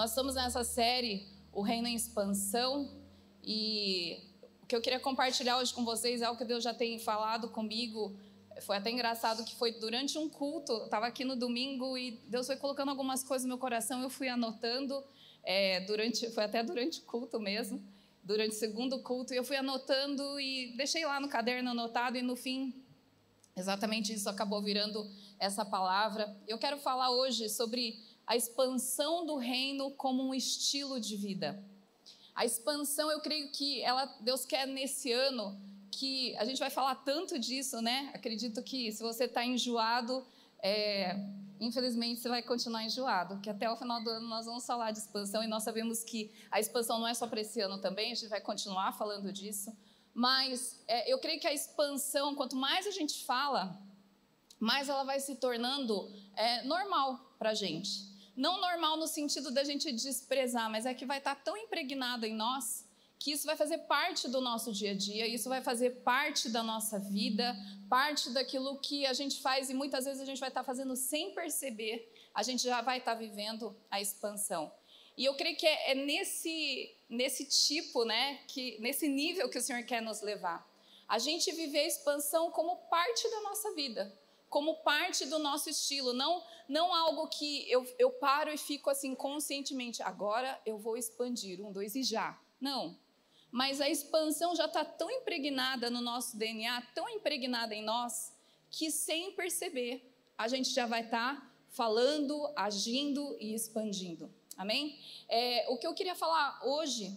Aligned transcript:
Nós 0.00 0.12
estamos 0.12 0.34
nessa 0.34 0.64
série, 0.64 1.26
O 1.52 1.60
Reino 1.60 1.86
em 1.86 1.94
Expansão, 1.94 2.90
e 3.44 4.16
o 4.62 4.66
que 4.66 4.74
eu 4.74 4.80
queria 4.80 4.98
compartilhar 4.98 5.58
hoje 5.58 5.74
com 5.74 5.84
vocês 5.84 6.22
é 6.22 6.24
algo 6.24 6.38
que 6.38 6.44
Deus 6.46 6.64
já 6.64 6.72
tem 6.72 6.98
falado 6.98 7.50
comigo. 7.50 8.16
Foi 8.62 8.78
até 8.78 8.90
engraçado 8.90 9.44
que 9.44 9.54
foi 9.54 9.72
durante 9.72 10.16
um 10.16 10.26
culto, 10.26 10.72
eu 10.72 10.84
estava 10.86 11.06
aqui 11.06 11.22
no 11.22 11.36
domingo 11.36 11.98
e 11.98 12.12
Deus 12.28 12.46
foi 12.46 12.56
colocando 12.56 12.88
algumas 12.88 13.22
coisas 13.22 13.44
no 13.44 13.48
meu 13.48 13.58
coração, 13.58 14.00
eu 14.00 14.08
fui 14.08 14.26
anotando, 14.26 15.04
é, 15.42 15.80
durante, 15.80 16.30
foi 16.30 16.44
até 16.44 16.62
durante 16.62 17.00
o 17.00 17.02
culto 17.02 17.38
mesmo, 17.38 17.86
durante 18.24 18.52
o 18.52 18.58
segundo 18.58 19.02
culto, 19.02 19.34
e 19.34 19.36
eu 19.36 19.44
fui 19.44 19.56
anotando 19.56 20.40
e 20.40 20.74
deixei 20.78 21.04
lá 21.04 21.20
no 21.20 21.28
caderno 21.28 21.72
anotado, 21.72 22.16
e 22.16 22.22
no 22.22 22.36
fim, 22.36 22.74
exatamente 23.54 24.14
isso 24.14 24.30
acabou 24.30 24.62
virando 24.62 25.06
essa 25.38 25.62
palavra. 25.62 26.34
Eu 26.48 26.56
quero 26.56 26.78
falar 26.78 27.10
hoje 27.10 27.50
sobre 27.50 28.08
a 28.26 28.36
expansão 28.36 29.26
do 29.26 29.36
reino 29.36 29.90
como 29.92 30.22
um 30.22 30.34
estilo 30.34 31.00
de 31.00 31.16
vida. 31.16 31.62
A 32.34 32.44
expansão, 32.44 33.10
eu 33.10 33.20
creio 33.20 33.50
que 33.50 33.82
ela, 33.82 34.06
Deus 34.20 34.44
quer 34.44 34.66
nesse 34.66 35.12
ano 35.12 35.60
que 35.90 36.36
a 36.36 36.44
gente 36.44 36.58
vai 36.58 36.70
falar 36.70 36.94
tanto 36.94 37.38
disso, 37.38 37.82
né? 37.82 38.10
Acredito 38.14 38.62
que 38.62 38.90
se 38.92 39.02
você 39.02 39.24
está 39.24 39.44
enjoado, 39.44 40.24
é, 40.62 41.16
infelizmente 41.60 42.20
você 42.20 42.28
vai 42.28 42.42
continuar 42.42 42.84
enjoado, 42.84 43.38
que 43.40 43.50
até 43.50 43.70
o 43.70 43.76
final 43.76 44.02
do 44.02 44.08
ano 44.08 44.28
nós 44.28 44.46
vamos 44.46 44.64
falar 44.64 44.92
de 44.92 45.00
expansão 45.00 45.42
e 45.42 45.46
nós 45.46 45.62
sabemos 45.62 46.02
que 46.02 46.30
a 46.50 46.58
expansão 46.58 46.98
não 46.98 47.06
é 47.06 47.14
só 47.14 47.26
para 47.26 47.40
esse 47.40 47.60
ano 47.60 47.78
também, 47.78 48.12
a 48.12 48.14
gente 48.14 48.28
vai 48.28 48.40
continuar 48.40 48.92
falando 48.92 49.32
disso. 49.32 49.76
Mas 50.14 50.82
é, 50.88 51.12
eu 51.12 51.18
creio 51.18 51.40
que 51.40 51.46
a 51.46 51.52
expansão, 51.52 52.34
quanto 52.34 52.56
mais 52.56 52.86
a 52.86 52.90
gente 52.90 53.24
fala, 53.24 53.78
mais 54.58 54.88
ela 54.88 55.04
vai 55.04 55.20
se 55.20 55.36
tornando 55.36 56.10
é, 56.36 56.62
normal 56.62 57.34
para 57.38 57.50
a 57.50 57.54
gente. 57.54 58.09
Não 58.40 58.58
normal 58.58 58.96
no 58.96 59.06
sentido 59.06 59.50
da 59.50 59.62
gente 59.62 59.92
desprezar, 59.92 60.70
mas 60.70 60.86
é 60.86 60.94
que 60.94 61.04
vai 61.04 61.18
estar 61.18 61.34
tão 61.34 61.54
impregnado 61.58 62.24
em 62.24 62.34
nós 62.34 62.88
que 63.18 63.32
isso 63.32 63.44
vai 63.44 63.54
fazer 63.54 63.76
parte 63.80 64.28
do 64.28 64.40
nosso 64.40 64.72
dia 64.72 64.92
a 64.92 64.94
dia, 64.94 65.26
isso 65.26 65.46
vai 65.46 65.62
fazer 65.62 65.90
parte 65.96 66.48
da 66.48 66.62
nossa 66.62 66.98
vida, 66.98 67.54
parte 67.86 68.30
daquilo 68.30 68.78
que 68.78 69.04
a 69.04 69.12
gente 69.12 69.42
faz 69.42 69.68
e 69.68 69.74
muitas 69.74 70.06
vezes 70.06 70.22
a 70.22 70.24
gente 70.24 70.40
vai 70.40 70.48
estar 70.48 70.64
fazendo 70.64 70.96
sem 70.96 71.34
perceber, 71.34 72.10
a 72.34 72.42
gente 72.42 72.62
já 72.62 72.80
vai 72.80 72.96
estar 72.96 73.12
vivendo 73.12 73.76
a 73.90 74.00
expansão. 74.00 74.72
E 75.18 75.26
eu 75.26 75.34
creio 75.34 75.58
que 75.58 75.66
é, 75.66 75.90
é 75.90 75.94
nesse, 75.94 76.96
nesse 77.10 77.44
tipo, 77.44 78.06
né, 78.06 78.40
que, 78.48 78.78
nesse 78.80 79.06
nível 79.06 79.50
que 79.50 79.58
o 79.58 79.62
Senhor 79.62 79.82
quer 79.82 80.00
nos 80.00 80.22
levar. 80.22 80.66
A 81.06 81.18
gente 81.18 81.52
viver 81.52 81.80
a 81.80 81.88
expansão 81.88 82.50
como 82.50 82.88
parte 82.88 83.30
da 83.30 83.42
nossa 83.42 83.74
vida 83.74 84.18
como 84.50 84.82
parte 84.82 85.24
do 85.26 85.38
nosso 85.38 85.70
estilo, 85.70 86.12
não, 86.12 86.44
não 86.68 86.92
algo 86.92 87.28
que 87.28 87.70
eu, 87.70 87.86
eu 87.98 88.10
paro 88.10 88.52
e 88.52 88.58
fico 88.58 88.90
assim 88.90 89.14
conscientemente, 89.14 90.02
agora 90.02 90.60
eu 90.66 90.76
vou 90.76 90.96
expandir, 90.96 91.64
um, 91.64 91.70
dois 91.70 91.94
e 91.94 92.02
já. 92.02 92.36
Não. 92.60 92.98
Mas 93.50 93.80
a 93.80 93.88
expansão 93.88 94.54
já 94.56 94.66
está 94.66 94.84
tão 94.84 95.08
impregnada 95.08 95.88
no 95.88 96.00
nosso 96.00 96.36
DNA, 96.36 96.82
tão 96.94 97.08
impregnada 97.08 97.74
em 97.74 97.82
nós, 97.82 98.36
que 98.70 98.90
sem 98.90 99.32
perceber, 99.32 100.12
a 100.36 100.48
gente 100.48 100.70
já 100.70 100.84
vai 100.84 101.04
estar 101.04 101.36
tá 101.36 101.50
falando, 101.70 102.52
agindo 102.56 103.36
e 103.40 103.54
expandindo. 103.54 104.32
Amém? 104.56 104.98
É, 105.28 105.66
o 105.70 105.78
que 105.78 105.86
eu 105.86 105.94
queria 105.94 106.16
falar 106.16 106.60
hoje 106.64 107.16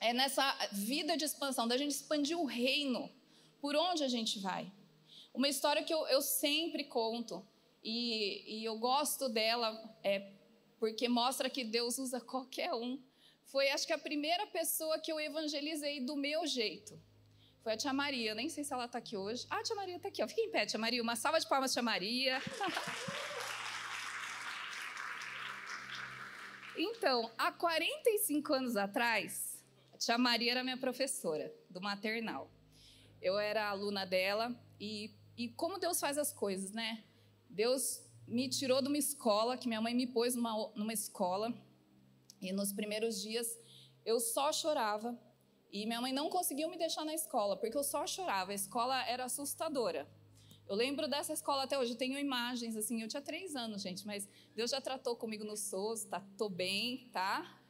é 0.00 0.12
nessa 0.12 0.56
vida 0.70 1.16
de 1.16 1.24
expansão, 1.24 1.66
da 1.66 1.76
gente 1.76 1.90
expandir 1.90 2.38
o 2.38 2.44
reino, 2.44 3.10
por 3.60 3.74
onde 3.74 4.04
a 4.04 4.08
gente 4.08 4.38
vai. 4.38 4.70
Uma 5.36 5.48
história 5.48 5.84
que 5.84 5.92
eu, 5.92 6.08
eu 6.08 6.22
sempre 6.22 6.84
conto, 6.84 7.46
e, 7.84 8.60
e, 8.60 8.64
eu 8.64 8.78
gosto 8.78 9.28
dela 9.28 9.78
é, 10.02 10.32
porque 10.78 11.08
mostra 11.08 11.50
que 11.50 11.62
Deus 11.62 11.98
usa 11.98 12.18
qualquer 12.20 12.72
um. 12.72 12.98
Foi, 13.44 13.68
acho 13.68 13.86
que, 13.86 13.92
a 13.92 13.98
primeira 13.98 14.46
pessoa 14.46 14.98
que 14.98 15.12
eu 15.12 15.20
evangelizei 15.20 16.00
do 16.00 16.16
meu 16.16 16.46
jeito. 16.46 16.98
Foi 17.62 17.74
a 17.74 17.76
tia 17.76 17.92
Maria. 17.92 18.34
Nem 18.34 18.48
sei 18.48 18.64
se 18.64 18.72
ela 18.72 18.86
está 18.86 18.96
aqui 18.96 19.14
hoje. 19.14 19.46
Ah, 19.50 19.58
a 19.58 19.62
tia 19.62 19.76
Maria 19.76 19.96
está 19.96 20.08
aqui. 20.08 20.22
Ó. 20.22 20.26
Fica 20.26 20.40
em 20.40 20.50
pé, 20.50 20.64
tia 20.64 20.80
Maria. 20.80 21.02
Uma 21.02 21.16
salva 21.16 21.38
de 21.38 21.46
palmas, 21.46 21.70
tia 21.72 21.82
Maria. 21.82 22.40
então, 26.78 27.30
há 27.36 27.52
45 27.52 28.54
anos 28.54 28.74
atrás, 28.74 29.62
a 29.92 29.98
tia 29.98 30.16
Maria 30.16 30.52
era 30.52 30.64
minha 30.64 30.78
professora 30.78 31.54
do 31.68 31.80
maternal. 31.80 32.50
Eu 33.20 33.38
era 33.38 33.68
aluna 33.68 34.06
dela 34.06 34.58
e 34.80 35.14
e 35.36 35.48
como 35.48 35.78
Deus 35.78 36.00
faz 36.00 36.16
as 36.18 36.32
coisas, 36.32 36.72
né? 36.72 37.04
Deus 37.48 38.02
me 38.26 38.48
tirou 38.48 38.82
de 38.82 38.88
uma 38.88 38.98
escola, 38.98 39.56
que 39.56 39.68
minha 39.68 39.80
mãe 39.80 39.94
me 39.94 40.06
pôs 40.06 40.34
numa, 40.34 40.72
numa 40.74 40.92
escola, 40.92 41.52
e 42.40 42.52
nos 42.52 42.72
primeiros 42.72 43.20
dias 43.20 43.58
eu 44.04 44.18
só 44.18 44.52
chorava, 44.52 45.18
e 45.70 45.84
minha 45.86 46.00
mãe 46.00 46.12
não 46.12 46.30
conseguiu 46.30 46.68
me 46.70 46.76
deixar 46.76 47.04
na 47.04 47.14
escola, 47.14 47.56
porque 47.56 47.76
eu 47.76 47.84
só 47.84 48.06
chorava, 48.06 48.52
a 48.52 48.54
escola 48.54 49.04
era 49.06 49.24
assustadora. 49.24 50.08
Eu 50.68 50.74
lembro 50.74 51.06
dessa 51.06 51.32
escola 51.32 51.62
até 51.62 51.78
hoje, 51.78 51.94
tenho 51.94 52.18
imagens, 52.18 52.76
assim, 52.76 53.02
eu 53.02 53.08
tinha 53.08 53.22
três 53.22 53.54
anos, 53.54 53.82
gente, 53.82 54.04
mas 54.04 54.28
Deus 54.54 54.70
já 54.70 54.80
tratou 54.80 55.14
comigo 55.16 55.44
no 55.44 55.56
SOS, 55.56 56.04
tá, 56.04 56.20
tô 56.36 56.48
bem, 56.48 57.08
tá? 57.12 57.60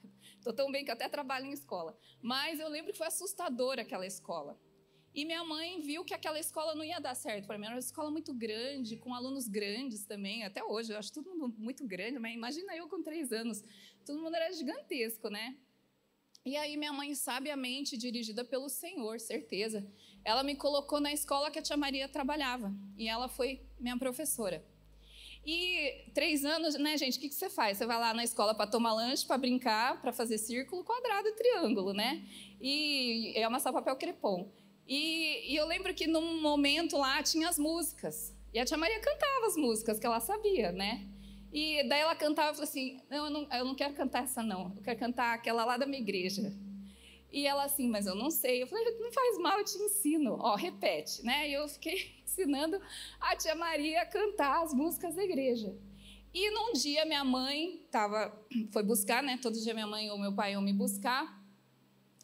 Tô 0.42 0.52
tão 0.52 0.70
bem 0.70 0.84
que 0.84 0.90
até 0.90 1.08
trabalho 1.08 1.46
em 1.46 1.52
escola. 1.52 1.98
Mas 2.22 2.60
eu 2.60 2.68
lembro 2.68 2.92
que 2.92 2.98
foi 2.98 3.08
assustadora 3.08 3.82
aquela 3.82 4.06
escola. 4.06 4.58
E 5.16 5.24
minha 5.24 5.42
mãe 5.42 5.80
viu 5.80 6.04
que 6.04 6.12
aquela 6.12 6.38
escola 6.38 6.74
não 6.74 6.84
ia 6.84 7.00
dar 7.00 7.14
certo 7.14 7.46
para 7.46 7.56
mim. 7.56 7.64
Era 7.64 7.76
uma 7.76 7.80
escola 7.80 8.10
muito 8.10 8.34
grande, 8.34 8.98
com 8.98 9.14
alunos 9.14 9.48
grandes 9.48 10.04
também. 10.04 10.44
Até 10.44 10.62
hoje, 10.62 10.92
eu 10.92 10.98
acho 10.98 11.10
todo 11.10 11.34
mundo 11.34 11.54
muito 11.56 11.86
grande, 11.86 12.18
mas 12.18 12.34
imagina 12.34 12.76
eu 12.76 12.86
com 12.86 13.02
três 13.02 13.32
anos. 13.32 13.64
Todo 14.04 14.20
mundo 14.20 14.36
era 14.36 14.52
gigantesco, 14.52 15.30
né? 15.30 15.56
E 16.44 16.54
aí 16.54 16.76
minha 16.76 16.92
mãe, 16.92 17.14
sabiamente, 17.14 17.96
dirigida 17.96 18.44
pelo 18.44 18.68
Senhor, 18.68 19.18
certeza, 19.18 19.90
ela 20.22 20.42
me 20.42 20.54
colocou 20.54 21.00
na 21.00 21.10
escola 21.10 21.50
que 21.50 21.58
a 21.58 21.62
tia 21.62 21.78
Maria 21.78 22.06
trabalhava. 22.10 22.70
E 22.98 23.08
ela 23.08 23.26
foi 23.26 23.62
minha 23.80 23.96
professora. 23.96 24.62
E 25.46 26.10
três 26.12 26.44
anos, 26.44 26.74
né, 26.74 26.94
gente? 26.98 27.16
O 27.16 27.20
que, 27.22 27.30
que 27.30 27.34
você 27.34 27.48
faz? 27.48 27.78
Você 27.78 27.86
vai 27.86 27.98
lá 27.98 28.12
na 28.12 28.22
escola 28.22 28.54
para 28.54 28.70
tomar 28.70 28.92
lanche, 28.92 29.26
para 29.26 29.38
brincar, 29.38 29.98
para 30.02 30.12
fazer 30.12 30.36
círculo, 30.36 30.84
quadrado 30.84 31.26
e 31.26 31.32
triângulo, 31.32 31.94
né? 31.94 32.22
E 32.60 33.32
é 33.34 33.44
amassar 33.44 33.72
papel 33.72 33.96
crepom. 33.96 34.52
E, 34.86 35.52
e, 35.52 35.56
eu 35.56 35.66
lembro 35.66 35.92
que 35.94 36.06
num 36.06 36.40
momento 36.40 36.96
lá 36.96 37.22
tinha 37.22 37.48
as 37.48 37.58
músicas. 37.58 38.34
E 38.52 38.58
a 38.58 38.64
tia 38.64 38.76
Maria 38.76 39.00
cantava 39.00 39.46
as 39.46 39.56
músicas 39.56 39.98
que 39.98 40.06
ela 40.06 40.20
sabia, 40.20 40.70
né? 40.70 41.08
E 41.52 41.88
daí 41.88 42.00
ela 42.00 42.14
cantava 42.14 42.52
falou 42.52 42.68
assim: 42.68 43.00
não 43.10 43.24
eu, 43.24 43.30
não, 43.30 43.48
eu 43.52 43.64
não 43.64 43.74
quero 43.74 43.94
cantar 43.94 44.24
essa, 44.24 44.42
não. 44.42 44.72
Eu 44.76 44.82
quero 44.82 44.98
cantar 44.98 45.34
aquela 45.34 45.64
lá 45.64 45.76
da 45.76 45.86
minha 45.86 46.00
igreja. 46.00 46.52
E 47.32 47.46
ela 47.46 47.64
assim, 47.64 47.88
mas 47.88 48.06
eu 48.06 48.14
não 48.14 48.30
sei. 48.30 48.62
Eu 48.62 48.66
falei: 48.66 48.84
não 48.98 49.12
faz 49.12 49.38
mal, 49.38 49.58
eu 49.58 49.64
te 49.64 49.76
ensino. 49.78 50.36
Ó, 50.38 50.54
repete, 50.54 51.24
né? 51.24 51.48
E 51.48 51.54
eu 51.54 51.68
fiquei 51.68 52.14
ensinando 52.24 52.80
a 53.20 53.36
tia 53.36 53.54
Maria 53.54 54.02
a 54.02 54.06
cantar 54.06 54.62
as 54.62 54.72
músicas 54.72 55.14
da 55.14 55.24
igreja. 55.24 55.76
E 56.32 56.50
num 56.50 56.72
dia 56.74 57.04
minha 57.06 57.24
mãe 57.24 57.86
tava, 57.90 58.30
foi 58.70 58.82
buscar, 58.82 59.22
né? 59.22 59.38
Todo 59.40 59.60
dia 59.60 59.74
minha 59.74 59.86
mãe 59.86 60.10
ou 60.10 60.18
meu 60.18 60.34
pai 60.34 60.52
iam 60.52 60.62
me 60.62 60.72
buscar. 60.72 61.42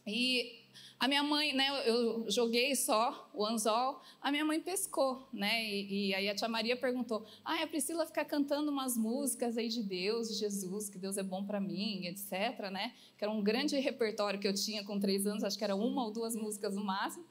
E 0.07 0.62
a 1.03 1.09
minha 1.09 1.25
mãe, 1.25 1.53
né, 1.53 1.67
eu 1.85 2.31
joguei 2.31 2.77
só 2.77 3.29
o 3.35 3.45
anzol, 3.45 4.01
a 4.21 4.31
minha 4.31 4.45
mãe 4.45 4.61
pescou, 4.61 5.29
né? 5.33 5.65
E, 5.65 6.11
e, 6.11 6.15
aí 6.15 6.29
a 6.29 6.35
tia 6.37 6.47
Maria 6.47 6.77
perguntou: 6.77 7.27
"Ah, 7.45 7.61
a 7.61 7.67
Priscila 7.67 8.07
fica 8.07 8.25
cantando 8.25 8.71
umas 8.71 8.97
músicas 8.97 9.59
aí 9.59 9.69
de 9.69 9.83
Deus, 9.83 10.29
de 10.29 10.35
Jesus, 10.37 10.89
que 10.89 10.97
Deus 10.99 11.17
é 11.17 11.25
bom 11.25 11.45
para 11.45 11.61
mim, 11.61 12.07
etc, 12.07 12.71
né? 12.71 12.95
Que 13.19 13.25
era 13.25 13.33
um 13.33 13.43
grande 13.43 13.77
repertório 13.81 14.39
que 14.39 14.47
eu 14.47 14.55
tinha 14.55 14.85
com 14.85 15.01
três 15.01 15.27
anos, 15.27 15.43
acho 15.43 15.59
que 15.59 15.65
era 15.65 15.75
uma 15.75 16.05
ou 16.05 16.13
duas 16.13 16.37
músicas 16.37 16.77
no 16.77 16.85
máximo. 16.85 17.27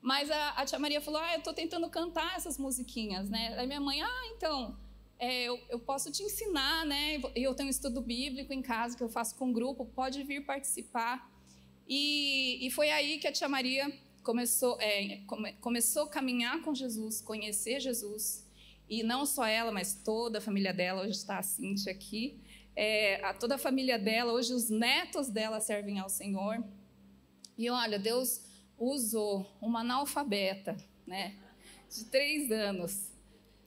Mas 0.00 0.30
a, 0.30 0.52
a 0.52 0.64
tia 0.64 0.78
Maria 0.78 1.02
falou: 1.02 1.20
"Ah, 1.20 1.34
eu 1.34 1.40
estou 1.40 1.52
tentando 1.52 1.90
cantar 1.90 2.38
essas 2.38 2.56
musiquinhas, 2.56 3.28
né?" 3.28 3.54
Aí 3.58 3.66
minha 3.66 3.82
mãe: 3.82 4.00
"Ah, 4.00 4.22
então, 4.34 4.78
é, 5.18 5.42
eu, 5.42 5.60
eu, 5.68 5.78
posso 5.78 6.10
te 6.10 6.22
ensinar, 6.22 6.86
né? 6.86 7.20
Eu 7.36 7.54
tenho 7.54 7.66
um 7.66 7.70
estudo 7.70 8.00
bíblico 8.00 8.50
em 8.54 8.62
casa 8.62 8.96
que 8.96 9.02
eu 9.02 9.10
faço 9.10 9.36
com 9.36 9.48
um 9.48 9.52
grupo, 9.52 9.84
pode 9.84 10.22
vir 10.22 10.46
participar." 10.46 11.29
E, 11.92 12.64
e 12.64 12.70
foi 12.70 12.88
aí 12.92 13.18
que 13.18 13.26
a 13.26 13.32
tia 13.32 13.48
Maria 13.48 13.92
começou, 14.22 14.80
é, 14.80 15.22
come, 15.26 15.52
começou 15.54 16.04
a 16.04 16.08
caminhar 16.08 16.62
com 16.62 16.72
Jesus, 16.72 17.20
conhecer 17.20 17.80
Jesus. 17.80 18.48
E 18.88 19.02
não 19.02 19.26
só 19.26 19.44
ela, 19.44 19.72
mas 19.72 19.92
toda 19.92 20.38
a 20.38 20.40
família 20.40 20.72
dela. 20.72 21.02
Hoje 21.02 21.18
está 21.18 21.38
a 21.38 21.42
Cintia 21.42 21.90
aqui. 21.90 22.40
É, 22.76 23.16
a 23.24 23.34
toda 23.34 23.56
a 23.56 23.58
família 23.58 23.98
dela, 23.98 24.32
hoje 24.32 24.52
os 24.52 24.70
netos 24.70 25.28
dela 25.28 25.58
servem 25.58 25.98
ao 25.98 26.08
Senhor. 26.08 26.64
E 27.58 27.68
olha, 27.68 27.98
Deus 27.98 28.40
usou 28.78 29.50
uma 29.60 29.80
analfabeta, 29.80 30.76
né, 31.04 31.36
de 31.92 32.04
três 32.04 32.52
anos, 32.52 33.10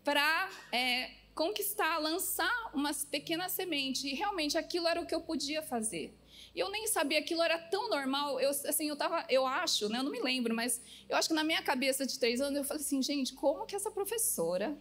para 0.01 0.49
é, 0.71 1.11
conquistar, 1.35 1.97
lançar 1.97 2.71
umas 2.73 3.03
pequenas 3.03 3.51
sementes. 3.51 4.05
E 4.05 4.13
realmente 4.13 4.57
aquilo 4.57 4.87
era 4.87 5.01
o 5.01 5.05
que 5.05 5.13
eu 5.13 5.21
podia 5.21 5.61
fazer. 5.61 6.17
E 6.55 6.59
eu 6.59 6.69
nem 6.69 6.87
sabia 6.87 7.19
aquilo 7.19 7.41
era 7.41 7.57
tão 7.57 7.89
normal. 7.89 8.39
Eu, 8.39 8.49
assim, 8.49 8.87
eu 8.87 8.95
tava, 8.95 9.25
eu 9.29 9.45
acho, 9.45 9.89
né? 9.89 9.99
Eu 9.99 10.03
não 10.03 10.11
me 10.11 10.21
lembro, 10.21 10.53
mas 10.53 10.81
eu 11.09 11.17
acho 11.17 11.29
que 11.29 11.33
na 11.33 11.43
minha 11.43 11.61
cabeça 11.61 12.05
de 12.05 12.19
três 12.19 12.39
anos 12.41 12.57
eu 12.57 12.63
falei 12.63 12.83
assim, 12.83 13.01
gente, 13.01 13.33
como 13.33 13.65
que 13.65 13.75
essa 13.75 13.89
professora 13.89 14.77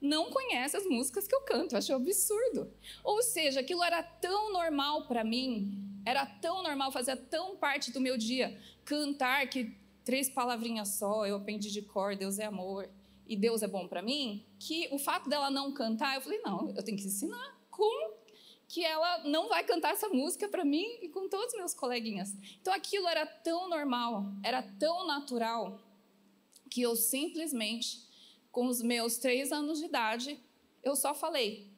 não 0.00 0.30
conhece 0.30 0.76
as 0.76 0.84
músicas 0.84 1.28
que 1.28 1.34
eu 1.34 1.42
canto. 1.42 1.74
Eu 1.74 1.78
acho 1.78 1.94
absurdo. 1.94 2.72
Ou 3.04 3.22
seja, 3.22 3.60
aquilo 3.60 3.84
era 3.84 4.02
tão 4.02 4.52
normal 4.52 5.06
para 5.06 5.22
mim, 5.22 5.78
era 6.04 6.26
tão 6.26 6.62
normal, 6.62 6.90
fazia 6.90 7.16
tão 7.16 7.56
parte 7.56 7.92
do 7.92 8.00
meu 8.00 8.18
dia 8.18 8.58
cantar 8.84 9.46
que 9.48 9.76
três 10.04 10.28
palavrinhas 10.28 10.88
só, 10.96 11.24
eu 11.24 11.36
aprendi 11.36 11.70
de 11.70 11.82
cor, 11.82 12.16
Deus 12.16 12.40
é 12.40 12.46
amor 12.46 12.88
e 13.26 13.36
Deus 13.36 13.62
é 13.62 13.68
bom 13.68 13.86
para 13.86 14.02
mim, 14.02 14.44
que 14.58 14.88
o 14.90 14.98
fato 14.98 15.28
dela 15.28 15.48
não 15.48 15.72
cantar, 15.72 16.16
eu 16.16 16.20
falei, 16.20 16.40
não, 16.40 16.70
eu 16.70 16.82
tenho 16.82 16.98
que 16.98 17.06
ensinar 17.06 17.56
como 17.70 18.11
que 18.72 18.82
ela 18.82 19.18
não 19.24 19.50
vai 19.50 19.62
cantar 19.64 19.92
essa 19.92 20.08
música 20.08 20.48
para 20.48 20.64
mim 20.64 20.96
e 21.02 21.08
com 21.10 21.28
todos 21.28 21.52
os 21.52 21.58
meus 21.58 21.74
coleguinhas. 21.74 22.34
Então 22.58 22.72
aquilo 22.72 23.06
era 23.06 23.26
tão 23.26 23.68
normal, 23.68 24.32
era 24.42 24.62
tão 24.62 25.06
natural, 25.06 25.78
que 26.70 26.80
eu 26.80 26.96
simplesmente, 26.96 28.00
com 28.50 28.66
os 28.66 28.80
meus 28.80 29.18
três 29.18 29.52
anos 29.52 29.78
de 29.78 29.84
idade, 29.84 30.40
eu 30.82 30.96
só 30.96 31.14
falei. 31.14 31.70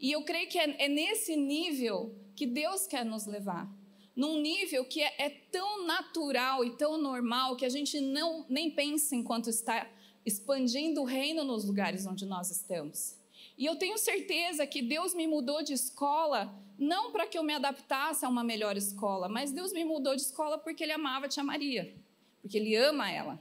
E 0.00 0.10
eu 0.10 0.24
creio 0.24 0.48
que 0.48 0.58
é, 0.58 0.86
é 0.86 0.88
nesse 0.88 1.36
nível 1.36 2.12
que 2.34 2.48
Deus 2.48 2.84
quer 2.84 3.04
nos 3.04 3.26
levar. 3.26 3.72
Num 4.16 4.40
nível 4.40 4.84
que 4.84 5.00
é, 5.04 5.14
é 5.16 5.30
tão 5.30 5.86
natural 5.86 6.64
e 6.64 6.76
tão 6.76 6.98
normal 6.98 7.54
que 7.54 7.64
a 7.64 7.68
gente 7.68 8.00
não 8.00 8.44
nem 8.48 8.72
pensa 8.72 9.14
enquanto 9.14 9.48
está 9.48 9.88
expandindo 10.26 11.02
o 11.02 11.04
reino 11.04 11.44
nos 11.44 11.64
lugares 11.64 12.04
onde 12.06 12.26
nós 12.26 12.50
estamos. 12.50 13.22
E 13.56 13.64
eu 13.66 13.76
tenho 13.76 13.96
certeza 13.98 14.66
que 14.66 14.82
Deus 14.82 15.14
me 15.14 15.26
mudou 15.26 15.62
de 15.62 15.72
escola 15.72 16.54
não 16.78 17.12
para 17.12 17.26
que 17.26 17.38
eu 17.38 17.42
me 17.42 17.54
adaptasse 17.54 18.24
a 18.24 18.28
uma 18.28 18.42
melhor 18.42 18.76
escola, 18.76 19.28
mas 19.28 19.52
Deus 19.52 19.72
me 19.72 19.84
mudou 19.84 20.16
de 20.16 20.22
escola 20.22 20.58
porque 20.58 20.82
Ele 20.82 20.92
amava 20.92 21.26
a 21.26 21.28
Tia 21.28 21.44
Maria, 21.44 21.94
porque 22.42 22.58
Ele 22.58 22.74
ama 22.74 23.10
ela. 23.10 23.40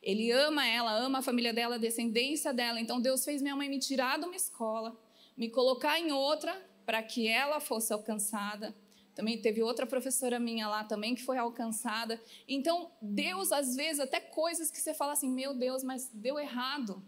Ele 0.00 0.30
ama 0.30 0.64
ela, 0.64 0.92
ama 0.92 1.18
a 1.18 1.22
família 1.22 1.52
dela, 1.52 1.74
a 1.74 1.78
descendência 1.78 2.54
dela. 2.54 2.80
Então 2.80 3.00
Deus 3.00 3.24
fez 3.24 3.42
minha 3.42 3.56
mãe 3.56 3.68
me 3.68 3.80
tirar 3.80 4.18
de 4.18 4.26
uma 4.26 4.36
escola, 4.36 4.96
me 5.36 5.50
colocar 5.50 5.98
em 5.98 6.12
outra 6.12 6.56
para 6.86 7.02
que 7.02 7.26
ela 7.26 7.58
fosse 7.60 7.92
alcançada. 7.92 8.74
Também 9.14 9.42
teve 9.42 9.60
outra 9.60 9.84
professora 9.84 10.38
minha 10.38 10.68
lá 10.68 10.84
também 10.84 11.16
que 11.16 11.24
foi 11.24 11.36
alcançada. 11.36 12.22
Então, 12.46 12.92
Deus, 13.02 13.50
às 13.50 13.74
vezes, 13.74 13.98
até 13.98 14.20
coisas 14.20 14.70
que 14.70 14.78
você 14.78 14.94
fala 14.94 15.12
assim: 15.12 15.28
meu 15.28 15.52
Deus, 15.52 15.82
mas 15.82 16.08
deu 16.14 16.38
errado. 16.38 17.02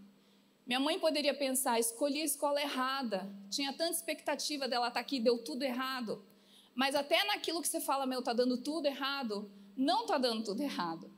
Minha 0.71 0.79
mãe 0.79 1.01
poderia 1.01 1.35
pensar, 1.35 1.81
escolhi 1.81 2.23
a 2.23 2.25
escola 2.25 2.63
errada, 2.63 3.29
tinha 3.51 3.73
tanta 3.73 3.91
expectativa 3.91 4.69
dela 4.69 4.87
estar 4.87 5.01
aqui, 5.01 5.19
deu 5.19 5.39
tudo 5.39 5.65
errado. 5.65 6.25
Mas 6.77 6.95
até 6.95 7.25
naquilo 7.25 7.61
que 7.61 7.67
você 7.67 7.81
fala, 7.81 8.07
meu, 8.07 8.21
está 8.21 8.33
dando 8.33 8.57
tudo 8.57 8.87
errado, 8.87 9.51
não 9.77 10.03
está 10.03 10.17
dando 10.17 10.45
tudo 10.45 10.63
errado. 10.63 11.13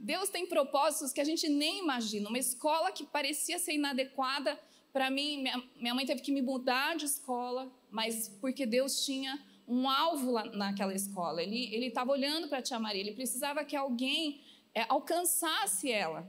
Deus 0.00 0.30
tem 0.30 0.46
propósitos 0.46 1.12
que 1.12 1.20
a 1.20 1.24
gente 1.24 1.46
nem 1.46 1.80
imagina. 1.80 2.30
Uma 2.30 2.38
escola 2.38 2.90
que 2.90 3.04
parecia 3.04 3.58
ser 3.58 3.74
inadequada, 3.74 4.58
para 4.94 5.10
mim, 5.10 5.42
minha, 5.42 5.62
minha 5.76 5.94
mãe 5.94 6.06
teve 6.06 6.22
que 6.22 6.32
me 6.32 6.40
mudar 6.40 6.96
de 6.96 7.04
escola, 7.04 7.70
mas 7.90 8.30
porque 8.40 8.64
Deus 8.64 9.04
tinha 9.04 9.38
um 9.68 9.90
alvo 9.90 10.30
lá 10.30 10.46
naquela 10.46 10.94
escola. 10.94 11.42
Ele 11.42 11.86
estava 11.86 12.12
olhando 12.12 12.48
para 12.48 12.60
a 12.60 12.62
tia 12.62 12.78
Maria, 12.78 13.02
ele 13.02 13.12
precisava 13.12 13.62
que 13.62 13.76
alguém 13.76 14.40
é, 14.74 14.86
alcançasse 14.88 15.92
ela. 15.92 16.26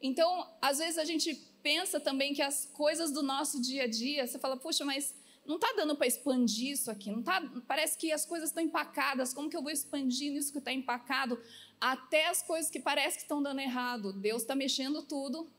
Então, 0.00 0.48
às 0.60 0.78
vezes 0.78 0.96
a 0.96 1.04
gente 1.04 1.51
pensa 1.62 2.00
também 2.00 2.34
que 2.34 2.42
as 2.42 2.66
coisas 2.66 3.10
do 3.10 3.22
nosso 3.22 3.60
dia 3.60 3.84
a 3.84 3.86
dia, 3.86 4.26
você 4.26 4.38
fala, 4.38 4.56
puxa, 4.56 4.84
mas 4.84 5.14
não 5.46 5.56
está 5.56 5.72
dando 5.76 5.96
para 5.96 6.06
expandir 6.06 6.72
isso 6.72 6.90
aqui, 6.90 7.10
não 7.10 7.22
tá, 7.22 7.42
parece 7.66 7.98
que 7.98 8.12
as 8.12 8.24
coisas 8.24 8.50
estão 8.50 8.62
empacadas, 8.62 9.34
como 9.34 9.50
que 9.50 9.56
eu 9.56 9.62
vou 9.62 9.72
expandir 9.72 10.32
isso 10.32 10.52
que 10.52 10.58
está 10.58 10.72
empacado? 10.72 11.40
Até 11.80 12.28
as 12.28 12.42
coisas 12.42 12.70
que 12.70 12.78
parece 12.78 13.16
que 13.16 13.22
estão 13.22 13.42
dando 13.42 13.60
errado, 13.60 14.12
Deus 14.12 14.42
está 14.42 14.54
mexendo 14.54 15.02
tudo, 15.02 15.50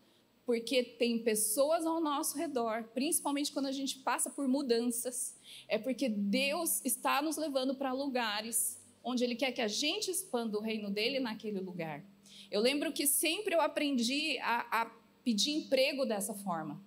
porque 0.45 0.83
tem 0.83 1.19
pessoas 1.19 1.85
ao 1.85 2.01
nosso 2.01 2.37
redor, 2.37 2.83
principalmente 2.93 3.51
quando 3.51 3.67
a 3.67 3.71
gente 3.71 3.99
passa 3.99 4.29
por 4.29 4.47
mudanças, 4.47 5.35
é 5.67 5.77
porque 5.77 6.09
Deus 6.09 6.81
está 6.83 7.21
nos 7.21 7.37
levando 7.37 7.75
para 7.75 7.91
lugares 7.93 8.81
onde 9.03 9.23
Ele 9.23 9.35
quer 9.35 9.51
que 9.51 9.61
a 9.61 9.67
gente 9.67 10.09
expanda 10.09 10.57
o 10.57 10.61
reino 10.61 10.89
dele 10.89 11.19
naquele 11.19 11.59
lugar. 11.59 12.03
Eu 12.49 12.61
lembro 12.61 12.93
que 12.93 13.05
sempre 13.05 13.53
eu 13.53 13.61
aprendi 13.61 14.37
a, 14.39 14.81
a 14.81 15.02
pedir 15.23 15.51
emprego 15.51 16.05
dessa 16.05 16.33
forma. 16.33 16.81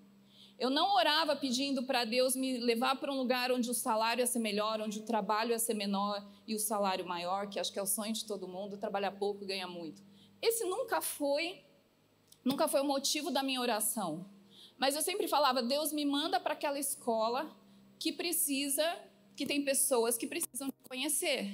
Eu 0.59 0.71
não 0.71 0.95
orava 0.95 1.37
pedindo 1.37 1.83
para 1.83 2.05
Deus 2.05 2.35
me 2.35 2.59
levar 2.59 2.97
para 2.97 3.13
um 3.13 3.17
lugar 3.17 3.53
onde 3.53 3.71
o 3.71 3.75
salário 3.75 4.23
ia 4.23 4.27
ser 4.27 4.39
melhor, 4.39 4.81
onde 4.81 5.01
o 5.01 5.03
trabalho 5.03 5.51
ia 5.51 5.59
ser 5.59 5.75
menor 5.75 6.27
e 6.47 6.55
o 6.55 6.59
salário 6.59 7.07
maior, 7.07 7.49
que 7.49 7.61
acho 7.61 7.73
que 7.73 7.79
é 7.79 7.83
o 7.83 7.87
sonho 7.87 8.13
de 8.13 8.25
todo 8.25 8.49
mundo, 8.49 8.79
trabalhar 8.79 9.13
pouco 9.13 9.45
e 9.45 9.47
ganhar 9.47 9.67
muito. 9.67 10.03
Esse 10.41 10.65
nunca 10.65 11.03
foi, 11.03 11.63
nunca 12.43 12.69
foi 12.69 12.81
o 12.81 12.87
motivo 12.87 13.31
da 13.31 13.43
minha 13.43 13.61
oração. 13.61 14.31
Mas 14.79 14.95
eu 14.95 15.03
sempre 15.03 15.29
falava, 15.29 15.63
Deus 15.63 15.93
me 15.93 16.05
manda 16.07 16.41
para 16.41 16.55
aquela 16.55 16.79
escola 16.79 17.55
que 17.99 18.13
precisa, 18.13 18.85
que 19.35 19.45
tem 19.45 19.63
pessoas 19.63 20.17
que 20.17 20.27
precisam 20.27 20.69
te 20.69 20.89
conhecer. 20.89 21.51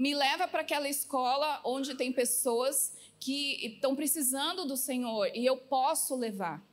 Me 0.00 0.14
leva 0.14 0.48
para 0.48 0.62
aquela 0.62 0.88
escola 0.88 1.60
onde 1.62 1.94
tem 1.94 2.10
pessoas 2.10 2.94
que 3.18 3.66
estão 3.66 3.94
precisando 3.94 4.64
do 4.64 4.74
Senhor 4.74 5.30
e 5.34 5.44
eu 5.44 5.58
posso 5.58 6.16
levar. 6.16 6.66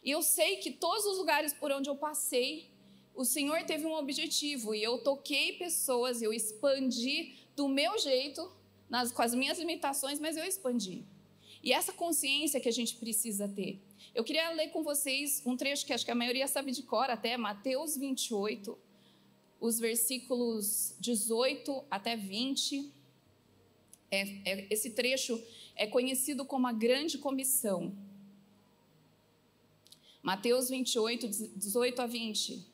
E 0.00 0.12
eu 0.12 0.22
sei 0.22 0.58
que 0.58 0.70
todos 0.70 1.04
os 1.04 1.18
lugares 1.18 1.52
por 1.52 1.72
onde 1.72 1.90
eu 1.90 1.96
passei, 1.96 2.70
o 3.16 3.24
Senhor 3.24 3.64
teve 3.64 3.84
um 3.84 3.94
objetivo 3.94 4.76
e 4.76 4.80
eu 4.80 4.98
toquei 4.98 5.54
pessoas, 5.54 6.22
eu 6.22 6.32
expandi 6.32 7.34
do 7.56 7.66
meu 7.66 7.98
jeito, 7.98 8.48
nas, 8.88 9.10
com 9.10 9.22
as 9.22 9.34
minhas 9.34 9.58
limitações, 9.58 10.20
mas 10.20 10.36
eu 10.36 10.44
expandi. 10.44 11.04
E 11.64 11.72
essa 11.72 11.92
consciência 11.92 12.60
que 12.60 12.68
a 12.68 12.72
gente 12.72 12.94
precisa 12.94 13.48
ter. 13.48 13.82
Eu 14.14 14.22
queria 14.22 14.52
ler 14.52 14.68
com 14.68 14.84
vocês 14.84 15.42
um 15.44 15.56
trecho 15.56 15.84
que 15.84 15.92
acho 15.92 16.04
que 16.04 16.12
a 16.12 16.14
maioria 16.14 16.46
sabe 16.46 16.70
de 16.70 16.84
cor 16.84 17.10
até, 17.10 17.36
Mateus 17.36 17.96
28, 17.96 18.78
os 19.60 19.78
versículos 19.78 20.94
18 21.00 21.84
até 21.90 22.16
20. 22.16 22.92
É, 24.10 24.20
é, 24.20 24.66
esse 24.70 24.90
trecho 24.90 25.42
é 25.76 25.86
conhecido 25.86 26.44
como 26.44 26.66
a 26.66 26.72
Grande 26.72 27.18
Comissão. 27.18 27.94
Mateus 30.22 30.68
28, 30.68 31.28
18 31.56 32.02
a 32.02 32.06
20. 32.06 32.66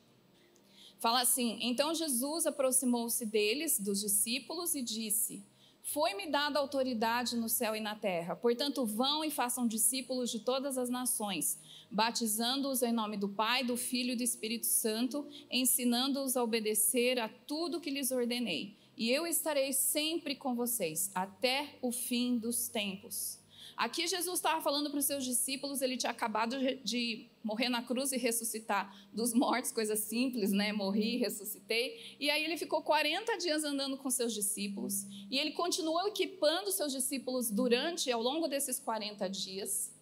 Fala 0.99 1.21
assim: 1.21 1.59
Então 1.61 1.93
Jesus 1.93 2.45
aproximou-se 2.45 3.25
deles, 3.25 3.79
dos 3.79 4.01
discípulos, 4.01 4.75
e 4.75 4.81
disse: 4.81 5.43
Foi-me 5.83 6.27
dada 6.31 6.59
autoridade 6.59 7.35
no 7.37 7.47
céu 7.47 7.75
e 7.75 7.79
na 7.79 7.95
terra. 7.95 8.35
Portanto, 8.35 8.85
vão 8.85 9.23
e 9.23 9.29
façam 9.29 9.67
discípulos 9.67 10.31
de 10.31 10.39
todas 10.39 10.77
as 10.77 10.89
nações, 10.89 11.59
batizando-os 11.91 12.81
em 12.81 12.91
nome 12.91 13.17
do 13.17 13.29
Pai, 13.29 13.63
do 13.63 13.77
Filho 13.77 14.13
e 14.13 14.15
do 14.15 14.23
Espírito 14.23 14.65
Santo, 14.65 15.27
ensinando-os 15.49 16.35
a 16.35 16.43
obedecer 16.43 17.19
a 17.19 17.29
tudo 17.29 17.79
que 17.81 17.89
lhes 17.89 18.11
ordenei 18.11 18.77
e 18.97 19.11
eu 19.11 19.27
estarei 19.27 19.73
sempre 19.73 20.35
com 20.35 20.55
vocês 20.55 21.11
até 21.13 21.77
o 21.81 21.91
fim 21.91 22.37
dos 22.37 22.67
tempos. 22.67 23.39
Aqui 23.75 24.07
Jesus 24.07 24.39
estava 24.39 24.61
falando 24.61 24.89
para 24.89 24.99
os 24.99 25.05
seus 25.05 25.25
discípulos, 25.25 25.81
ele 25.81 25.97
tinha 25.97 26.11
acabado 26.11 26.55
de 26.81 27.27
morrer 27.43 27.67
na 27.67 27.83
cruz 27.83 28.13
e 28.13 28.17
ressuscitar 28.17 28.95
dos 29.11 29.33
mortos, 29.33 29.69
coisa 29.69 29.97
simples, 29.97 30.53
né? 30.53 30.71
Morri, 30.71 31.17
ressuscitei. 31.17 32.15
E 32.17 32.29
aí 32.29 32.45
ele 32.45 32.55
ficou 32.55 32.81
40 32.81 33.37
dias 33.37 33.65
andando 33.65 33.97
com 33.97 34.09
seus 34.09 34.33
discípulos. 34.33 35.05
E 35.29 35.37
ele 35.37 35.51
continuou 35.51 36.07
equipando 36.07 36.71
seus 36.71 36.93
discípulos 36.93 37.51
durante, 37.51 38.09
ao 38.09 38.21
longo 38.21 38.47
desses 38.47 38.79
40 38.79 39.29
dias. 39.29 39.93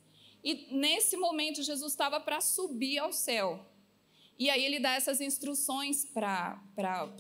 E 0.44 0.68
nesse 0.76 1.16
momento 1.16 1.64
Jesus 1.64 1.94
estava 1.94 2.20
para 2.20 2.42
subir 2.42 2.98
ao 2.98 3.14
céu. 3.14 3.70
E 4.38 4.50
aí 4.50 4.66
ele 4.66 4.80
dá 4.80 4.96
essas 4.96 5.22
instruções 5.22 6.06
para 6.06 6.60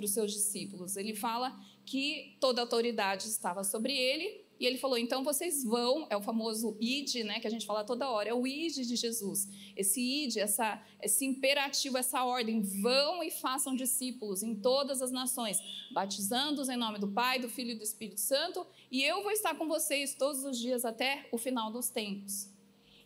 os 0.01 0.11
seus 0.11 0.33
discípulos. 0.33 0.97
Ele 0.97 1.15
fala 1.15 1.57
que 1.85 2.37
toda 2.39 2.61
autoridade 2.61 3.27
estava 3.27 3.63
sobre 3.63 3.95
ele, 3.95 4.43
e 4.59 4.65
ele 4.65 4.77
falou: 4.77 4.97
então 4.97 5.23
vocês 5.23 5.63
vão, 5.63 6.07
é 6.09 6.15
o 6.15 6.21
famoso 6.21 6.77
id, 6.79 7.15
né, 7.25 7.39
que 7.39 7.47
a 7.47 7.49
gente 7.49 7.65
fala 7.65 7.83
toda 7.83 8.09
hora, 8.09 8.29
é 8.29 8.33
o 8.33 8.47
id 8.47 8.75
de 8.75 8.95
Jesus. 8.95 9.47
Esse 9.75 9.99
id, 9.99 10.37
essa, 10.37 10.81
esse 11.01 11.25
imperativo, 11.25 11.97
essa 11.97 12.23
ordem, 12.23 12.61
vão 12.61 13.21
e 13.23 13.29
façam 13.29 13.75
discípulos 13.75 14.41
em 14.41 14.55
todas 14.55 15.01
as 15.01 15.11
nações, 15.11 15.59
batizando-os 15.91 16.69
em 16.69 16.77
nome 16.77 16.97
do 16.97 17.09
Pai, 17.09 17.39
do 17.39 17.49
Filho 17.49 17.71
e 17.71 17.75
do 17.75 17.83
Espírito 17.83 18.21
Santo, 18.21 18.65
e 18.89 19.03
eu 19.03 19.21
vou 19.21 19.31
estar 19.31 19.55
com 19.55 19.67
vocês 19.67 20.15
todos 20.15 20.45
os 20.45 20.57
dias 20.57 20.85
até 20.85 21.27
o 21.31 21.37
final 21.37 21.69
dos 21.69 21.89
tempos. 21.89 22.52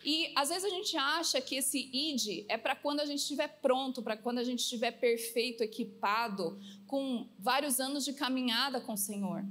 E 0.04 0.32
às 0.36 0.50
vezes 0.50 0.64
a 0.64 0.70
gente 0.70 0.96
acha 0.96 1.42
que 1.42 1.56
esse 1.56 1.90
id 1.92 2.46
é 2.48 2.58
para 2.58 2.76
quando 2.76 3.00
a 3.00 3.06
gente 3.06 3.20
estiver 3.20 3.48
pronto, 3.62 4.02
para 4.02 4.16
quando 4.16 4.40
a 4.40 4.44
gente 4.44 4.60
estiver 4.60 4.92
perfeito, 4.92 5.64
equipado, 5.64 6.60
com 6.86 7.28
vários 7.40 7.80
anos 7.80 8.06
de 8.06 8.14
caminhada 8.14 8.80
com 8.80 8.94
o 8.94 8.98
Senhor. 8.98 9.44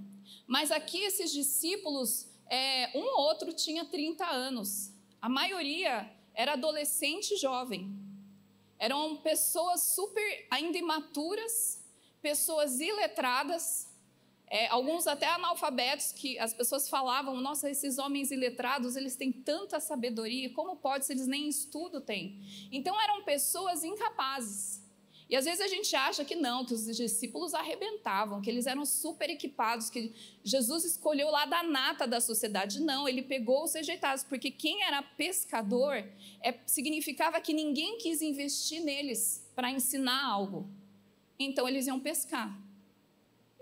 Mas 0.46 0.70
aqui 0.70 0.98
esses 1.00 1.32
discípulos, 1.32 2.28
é, 2.48 2.90
um 2.96 3.02
ou 3.02 3.20
outro 3.20 3.52
tinha 3.52 3.84
30 3.84 4.24
anos. 4.24 4.92
A 5.20 5.28
maioria 5.28 6.10
era 6.34 6.52
adolescente 6.52 7.36
jovem. 7.36 7.90
Eram 8.78 9.16
pessoas 9.16 9.82
super 9.94 10.46
ainda 10.50 10.76
imaturas, 10.76 11.82
pessoas 12.20 12.78
iletradas, 12.78 13.85
É, 14.48 14.68
alguns 14.68 15.06
até 15.08 15.26
analfabetos 15.26 16.12
que 16.12 16.38
as 16.38 16.54
pessoas 16.54 16.88
falavam, 16.88 17.40
nossa, 17.40 17.68
esses 17.68 17.98
homens 17.98 18.30
iletrados, 18.30 18.94
eles 18.94 19.16
têm 19.16 19.32
tanta 19.32 19.80
sabedoria, 19.80 20.52
como 20.52 20.76
pode 20.76 21.04
se 21.04 21.12
eles 21.12 21.26
nem 21.26 21.48
estudo 21.48 22.00
têm? 22.00 22.40
Então 22.70 23.00
eram 23.00 23.24
pessoas 23.24 23.82
incapazes. 23.82 24.86
E 25.28 25.34
às 25.34 25.44
vezes 25.44 25.60
a 25.60 25.66
gente 25.66 25.94
acha 25.96 26.24
que 26.24 26.36
não, 26.36 26.64
que 26.64 26.72
os 26.72 26.84
discípulos 26.96 27.52
arrebentavam, 27.52 28.40
que 28.40 28.48
eles 28.48 28.66
eram 28.66 28.84
super 28.84 29.28
equipados, 29.28 29.90
que 29.90 30.14
Jesus 30.44 30.84
escolheu 30.84 31.28
lá 31.30 31.44
da 31.44 31.64
nata 31.64 32.06
da 32.06 32.20
sociedade. 32.20 32.80
Não, 32.80 33.08
ele 33.08 33.22
pegou 33.22 33.64
os 33.64 33.74
rejeitados, 33.74 34.22
porque 34.22 34.52
quem 34.52 34.84
era 34.84 35.02
pescador 35.02 35.96
é, 36.40 36.54
significava 36.64 37.40
que 37.40 37.52
ninguém 37.52 37.98
quis 37.98 38.22
investir 38.22 38.80
neles 38.80 39.44
para 39.56 39.68
ensinar 39.68 40.24
algo. 40.24 40.70
Então 41.36 41.68
eles 41.68 41.88
iam 41.88 41.98
pescar. 41.98 42.65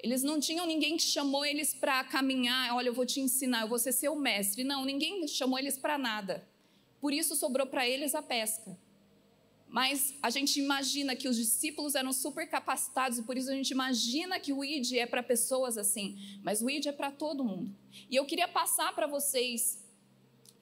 Eles 0.04 0.22
não 0.22 0.38
tinham 0.38 0.66
ninguém 0.66 0.98
que 0.98 1.02
chamou 1.02 1.46
eles 1.46 1.72
para 1.72 2.04
caminhar, 2.04 2.76
olha, 2.76 2.88
eu 2.88 2.92
vou 2.92 3.06
te 3.06 3.20
ensinar, 3.20 3.62
eu 3.62 3.68
vou 3.68 3.78
ser 3.78 3.90
seu 3.90 4.14
mestre. 4.14 4.62
Não, 4.62 4.84
ninguém 4.84 5.26
chamou 5.26 5.58
eles 5.58 5.78
para 5.78 5.96
nada. 5.96 6.46
Por 7.00 7.10
isso 7.10 7.34
sobrou 7.34 7.66
para 7.66 7.88
eles 7.88 8.14
a 8.14 8.20
pesca. 8.20 8.78
Mas 9.66 10.14
a 10.20 10.28
gente 10.28 10.60
imagina 10.60 11.16
que 11.16 11.26
os 11.26 11.38
discípulos 11.38 11.94
eram 11.94 12.12
super 12.12 12.46
capacitados 12.46 13.16
e 13.16 13.22
por 13.22 13.38
isso 13.38 13.50
a 13.50 13.54
gente 13.54 13.70
imagina 13.70 14.38
que 14.38 14.52
o 14.52 14.62
ID 14.62 14.92
é 14.98 15.06
para 15.06 15.22
pessoas 15.22 15.78
assim. 15.78 16.18
Mas 16.42 16.60
o 16.60 16.68
ID 16.68 16.84
é 16.84 16.92
para 16.92 17.10
todo 17.10 17.42
mundo. 17.42 17.74
E 18.10 18.14
eu 18.14 18.26
queria 18.26 18.46
passar 18.46 18.94
para 18.94 19.06
vocês 19.06 19.82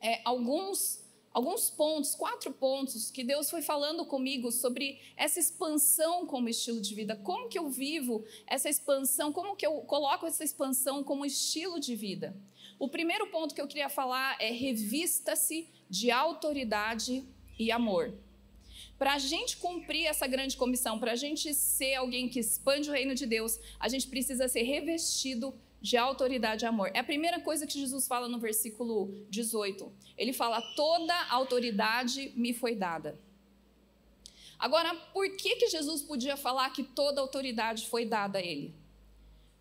é, 0.00 0.20
alguns 0.24 1.01
alguns 1.32 1.70
pontos, 1.70 2.14
quatro 2.14 2.52
pontos 2.52 3.10
que 3.10 3.24
Deus 3.24 3.50
foi 3.50 3.62
falando 3.62 4.04
comigo 4.04 4.52
sobre 4.52 5.00
essa 5.16 5.40
expansão 5.40 6.26
como 6.26 6.48
estilo 6.48 6.80
de 6.80 6.94
vida. 6.94 7.16
Como 7.16 7.48
que 7.48 7.58
eu 7.58 7.68
vivo 7.68 8.24
essa 8.46 8.68
expansão? 8.68 9.32
Como 9.32 9.56
que 9.56 9.66
eu 9.66 9.80
coloco 9.82 10.26
essa 10.26 10.44
expansão 10.44 11.02
como 11.02 11.24
estilo 11.24 11.80
de 11.80 11.96
vida? 11.96 12.36
O 12.78 12.88
primeiro 12.88 13.28
ponto 13.28 13.54
que 13.54 13.60
eu 13.60 13.66
queria 13.66 13.88
falar 13.88 14.36
é 14.40 14.50
revista-se 14.50 15.68
de 15.88 16.10
autoridade 16.10 17.24
e 17.58 17.70
amor. 17.70 18.12
Para 18.98 19.14
a 19.14 19.18
gente 19.18 19.56
cumprir 19.56 20.06
essa 20.06 20.26
grande 20.26 20.56
comissão, 20.56 20.98
para 20.98 21.12
a 21.12 21.16
gente 21.16 21.52
ser 21.54 21.94
alguém 21.94 22.28
que 22.28 22.38
expande 22.38 22.88
o 22.88 22.92
reino 22.92 23.14
de 23.14 23.26
Deus, 23.26 23.58
a 23.78 23.88
gente 23.88 24.06
precisa 24.06 24.48
ser 24.48 24.62
revestido 24.62 25.54
de 25.82 25.96
autoridade 25.96 26.64
e 26.64 26.68
amor. 26.68 26.92
É 26.94 27.00
a 27.00 27.04
primeira 27.04 27.40
coisa 27.40 27.66
que 27.66 27.78
Jesus 27.78 28.06
fala 28.06 28.28
no 28.28 28.38
versículo 28.38 29.12
18. 29.28 29.92
Ele 30.16 30.32
fala: 30.32 30.62
Toda 30.76 31.12
autoridade 31.28 32.32
me 32.36 32.54
foi 32.54 32.76
dada. 32.76 33.18
Agora, 34.58 34.94
por 35.12 35.28
que, 35.36 35.56
que 35.56 35.66
Jesus 35.66 36.02
podia 36.02 36.36
falar 36.36 36.70
que 36.70 36.84
toda 36.84 37.20
autoridade 37.20 37.88
foi 37.88 38.06
dada 38.06 38.38
a 38.38 38.42
ele? 38.42 38.72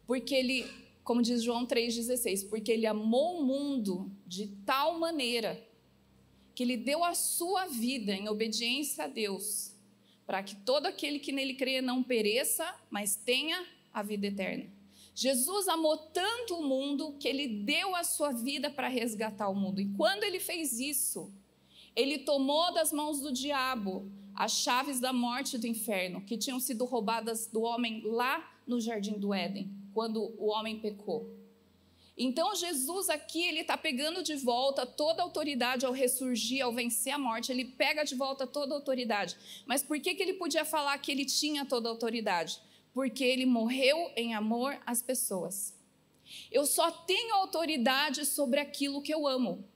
Porque 0.05 0.35
ele, 0.35 0.69
como 1.03 1.23
diz 1.23 1.41
João 1.41 1.65
3,16, 1.65 2.47
porque 2.47 2.71
ele 2.71 2.85
amou 2.85 3.39
o 3.39 3.43
mundo 3.43 4.11
de 4.27 4.45
tal 4.63 4.99
maneira 4.99 5.59
que 6.53 6.61
ele 6.61 6.77
deu 6.77 7.03
a 7.03 7.15
sua 7.15 7.65
vida 7.65 8.13
em 8.13 8.29
obediência 8.29 9.05
a 9.05 9.07
Deus, 9.07 9.75
para 10.27 10.43
que 10.43 10.55
todo 10.57 10.85
aquele 10.85 11.17
que 11.17 11.31
nele 11.31 11.55
crê 11.55 11.81
não 11.81 12.03
pereça, 12.03 12.75
mas 12.91 13.15
tenha 13.15 13.65
a 13.91 14.03
vida 14.03 14.27
eterna. 14.27 14.80
Jesus 15.13 15.67
amou 15.67 15.97
tanto 15.97 16.55
o 16.55 16.63
mundo 16.63 17.15
que 17.19 17.27
ele 17.27 17.47
deu 17.47 17.95
a 17.95 18.03
sua 18.03 18.31
vida 18.31 18.69
para 18.69 18.87
resgatar 18.87 19.49
o 19.49 19.55
mundo. 19.55 19.81
E 19.81 19.89
quando 19.93 20.23
ele 20.23 20.39
fez 20.39 20.79
isso, 20.79 21.31
ele 21.95 22.19
tomou 22.19 22.73
das 22.73 22.91
mãos 22.91 23.19
do 23.19 23.31
diabo 23.31 24.09
as 24.33 24.53
chaves 24.53 24.99
da 24.99 25.11
morte 25.11 25.55
e 25.55 25.59
do 25.59 25.67
inferno, 25.67 26.21
que 26.21 26.37
tinham 26.37 26.59
sido 26.59 26.85
roubadas 26.85 27.47
do 27.47 27.61
homem 27.61 28.01
lá 28.05 28.49
no 28.65 28.79
jardim 28.79 29.19
do 29.19 29.33
Éden, 29.33 29.69
quando 29.93 30.33
o 30.37 30.47
homem 30.47 30.79
pecou. 30.79 31.29
Então 32.17 32.55
Jesus 32.55 33.09
aqui 33.09 33.43
ele 33.43 33.61
está 33.61 33.77
pegando 33.77 34.21
de 34.23 34.35
volta 34.35 34.85
toda 34.85 35.21
a 35.21 35.25
autoridade 35.25 35.85
ao 35.85 35.91
ressurgir, 35.91 36.63
ao 36.63 36.71
vencer 36.71 37.13
a 37.13 37.17
morte. 37.17 37.51
Ele 37.51 37.65
pega 37.65 38.03
de 38.03 38.15
volta 38.15 38.45
toda 38.45 38.73
a 38.73 38.77
autoridade. 38.77 39.35
Mas 39.65 39.81
por 39.81 39.99
que, 39.99 40.13
que 40.13 40.21
ele 40.21 40.33
podia 40.33 40.63
falar 40.63 40.97
que 40.99 41.11
ele 41.11 41.25
tinha 41.25 41.65
toda 41.65 41.89
a 41.89 41.91
autoridade? 41.91 42.61
Porque 42.93 43.23
ele 43.23 43.45
morreu 43.45 44.11
em 44.15 44.33
amor 44.33 44.77
às 44.85 45.01
pessoas. 45.01 45.73
Eu 46.51 46.65
só 46.65 46.91
tenho 46.91 47.35
autoridade 47.35 48.25
sobre 48.25 48.59
aquilo 48.59 49.01
que 49.01 49.13
eu 49.13 49.27
amo. 49.27 49.67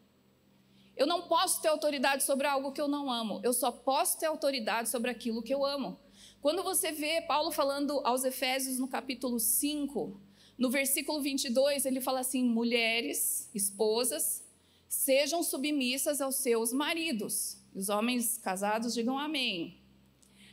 Eu 0.95 1.05
não 1.05 1.23
posso 1.23 1.61
ter 1.61 1.67
autoridade 1.67 2.23
sobre 2.23 2.47
algo 2.47 2.71
que 2.71 2.79
eu 2.79 2.87
não 2.87 3.11
amo. 3.11 3.41
Eu 3.43 3.53
só 3.53 3.71
posso 3.71 4.17
ter 4.17 4.27
autoridade 4.27 4.89
sobre 4.89 5.11
aquilo 5.11 5.43
que 5.43 5.53
eu 5.53 5.65
amo. 5.65 5.99
Quando 6.41 6.63
você 6.63 6.91
vê 6.91 7.21
Paulo 7.21 7.51
falando 7.51 7.99
aos 8.05 8.23
Efésios 8.23 8.79
no 8.79 8.87
capítulo 8.87 9.39
5, 9.39 10.21
no 10.57 10.69
versículo 10.69 11.21
22, 11.21 11.85
ele 11.85 11.99
fala 11.99 12.21
assim: 12.21 12.43
mulheres, 12.45 13.49
esposas, 13.53 14.43
sejam 14.87 15.43
submissas 15.43 16.21
aos 16.21 16.35
seus 16.35 16.71
maridos. 16.71 17.57
Os 17.73 17.89
homens 17.89 18.37
casados 18.37 18.93
digam 18.93 19.19
amém. 19.19 19.81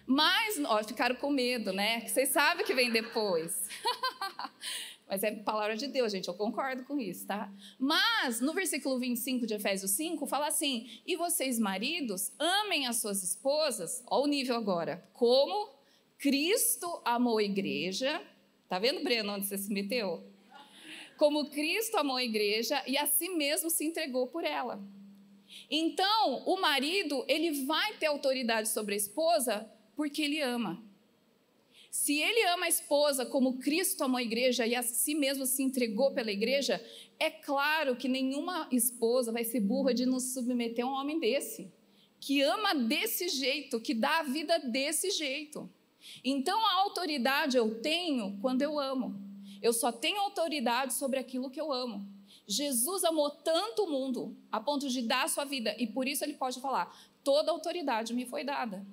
Mas, 0.06 0.58
ó, 0.64 0.82
ficaram 0.82 1.16
com 1.16 1.30
medo, 1.30 1.72
né? 1.72 2.00
Que 2.00 2.10
vocês 2.10 2.30
sabem 2.30 2.66
que 2.66 2.74
vem 2.74 2.90
depois. 2.90 3.68
Mas 5.08 5.22
é 5.22 5.30
palavra 5.30 5.76
de 5.76 5.88
Deus, 5.88 6.10
gente, 6.10 6.28
eu 6.28 6.34
concordo 6.34 6.84
com 6.84 6.98
isso, 6.98 7.26
tá? 7.26 7.52
Mas, 7.78 8.40
no 8.40 8.54
versículo 8.54 8.98
25 8.98 9.46
de 9.46 9.54
Efésios 9.54 9.90
5, 9.90 10.26
fala 10.26 10.46
assim: 10.46 10.88
E 11.06 11.16
vocês, 11.16 11.58
maridos, 11.58 12.32
amem 12.38 12.86
as 12.86 12.96
suas 12.96 13.22
esposas, 13.22 14.02
ó 14.08 14.22
o 14.22 14.26
nível 14.26 14.56
agora, 14.56 15.06
como 15.12 15.70
Cristo 16.18 17.02
amou 17.04 17.38
a 17.38 17.42
igreja. 17.42 18.22
Tá 18.68 18.78
vendo, 18.78 19.02
Breno, 19.02 19.34
onde 19.34 19.46
você 19.46 19.58
se 19.58 19.70
meteu? 19.70 20.26
Como 21.18 21.50
Cristo 21.50 21.98
amou 21.98 22.16
a 22.16 22.24
igreja 22.24 22.82
e 22.86 22.96
a 22.96 23.06
si 23.06 23.28
mesmo 23.28 23.68
se 23.68 23.84
entregou 23.84 24.28
por 24.28 24.44
ela. 24.44 24.82
Então, 25.70 26.42
o 26.46 26.60
marido, 26.60 27.24
ele 27.28 27.66
vai 27.66 27.94
ter 27.98 28.06
autoridade 28.06 28.68
sobre 28.70 28.94
a 28.94 28.96
esposa 28.96 29.70
porque 29.96 30.22
ele 30.22 30.40
ama. 30.40 30.82
Se 31.90 32.18
ele 32.18 32.42
ama 32.48 32.64
a 32.64 32.68
esposa 32.70 33.26
como 33.26 33.58
Cristo 33.58 34.02
amou 34.02 34.16
a 34.16 34.22
igreja 34.22 34.66
e 34.66 34.74
a 34.74 34.82
si 34.82 35.14
mesmo 35.14 35.44
se 35.44 35.62
entregou 35.62 36.12
pela 36.12 36.32
igreja, 36.32 36.82
é 37.18 37.30
claro 37.30 37.94
que 37.96 38.08
nenhuma 38.08 38.66
esposa 38.72 39.30
vai 39.30 39.44
ser 39.44 39.60
burra 39.60 39.92
de 39.92 40.06
nos 40.06 40.32
submeter 40.32 40.86
a 40.86 40.88
um 40.88 40.92
homem 40.92 41.20
desse, 41.20 41.70
que 42.18 42.40
ama 42.40 42.74
desse 42.74 43.28
jeito, 43.28 43.78
que 43.78 43.92
dá 43.92 44.20
a 44.20 44.22
vida 44.22 44.58
desse 44.58 45.10
jeito. 45.10 45.68
Então 46.24 46.58
a 46.66 46.80
autoridade 46.80 47.58
eu 47.58 47.80
tenho 47.82 48.38
quando 48.40 48.62
eu 48.62 48.78
amo. 48.78 49.14
Eu 49.60 49.74
só 49.74 49.92
tenho 49.92 50.18
autoridade 50.18 50.94
sobre 50.94 51.18
aquilo 51.18 51.50
que 51.50 51.60
eu 51.60 51.70
amo. 51.70 52.08
Jesus 52.46 53.04
amou 53.04 53.30
tanto 53.30 53.84
o 53.84 53.90
mundo 53.90 54.36
a 54.50 54.58
ponto 54.58 54.88
de 54.88 55.02
dar 55.02 55.24
a 55.24 55.28
sua 55.28 55.44
vida, 55.44 55.76
e 55.78 55.86
por 55.86 56.08
isso 56.08 56.24
ele 56.24 56.34
pode 56.34 56.60
falar: 56.60 56.90
toda 57.22 57.52
autoridade 57.52 58.14
me 58.14 58.24
foi 58.24 58.44
dada. 58.44 58.84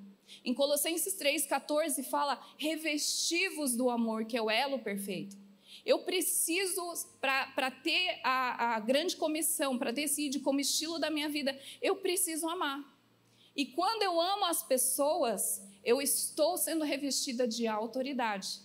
Em 0.44 0.54
Colossenses 0.54 1.18
3,14 1.18 2.04
fala: 2.04 2.40
revestivos 2.58 3.76
do 3.76 3.90
amor, 3.90 4.26
que 4.26 4.38
é 4.38 4.42
o 4.42 4.50
elo 4.50 4.80
perfeito. 4.80 5.38
Eu 5.86 6.00
preciso, 6.00 6.82
para 7.20 7.72
ter 7.72 8.20
a, 8.24 8.76
a 8.76 8.80
grande 8.80 9.16
comissão, 9.16 9.78
para 9.78 9.92
decidir 9.92 10.40
como 10.40 10.60
estilo 10.60 11.00
da 11.00 11.10
minha 11.10 11.30
vida, 11.30 11.58
eu 11.82 11.96
preciso 11.96 12.48
amar. 12.48 12.84
E 13.56 13.66
quando 13.66 14.04
eu 14.04 14.20
amo 14.20 14.46
as 14.46 14.62
pessoas, 14.62 15.64
eu 15.84 16.02
estou 16.02 16.58
sendo 16.58 16.84
revestida 16.84 17.48
de 17.48 17.68
autoridade. 17.68 18.60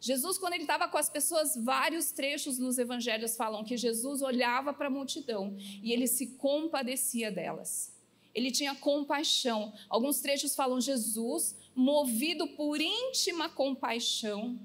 Jesus, 0.00 0.38
quando 0.38 0.52
ele 0.52 0.64
estava 0.64 0.88
com 0.88 0.98
as 0.98 1.08
pessoas, 1.08 1.56
vários 1.56 2.12
trechos 2.12 2.58
nos 2.58 2.78
evangelhos 2.78 3.36
falam 3.36 3.64
que 3.64 3.76
Jesus 3.76 4.20
olhava 4.20 4.72
para 4.72 4.88
a 4.88 4.90
multidão 4.90 5.56
e 5.82 5.92
ele 5.92 6.06
se 6.06 6.26
compadecia 6.36 7.30
delas 7.30 7.95
ele 8.36 8.50
tinha 8.50 8.74
compaixão. 8.74 9.72
Alguns 9.88 10.20
trechos 10.20 10.54
falam: 10.54 10.78
Jesus, 10.78 11.56
movido 11.74 12.46
por 12.48 12.78
íntima 12.78 13.48
compaixão, 13.48 14.60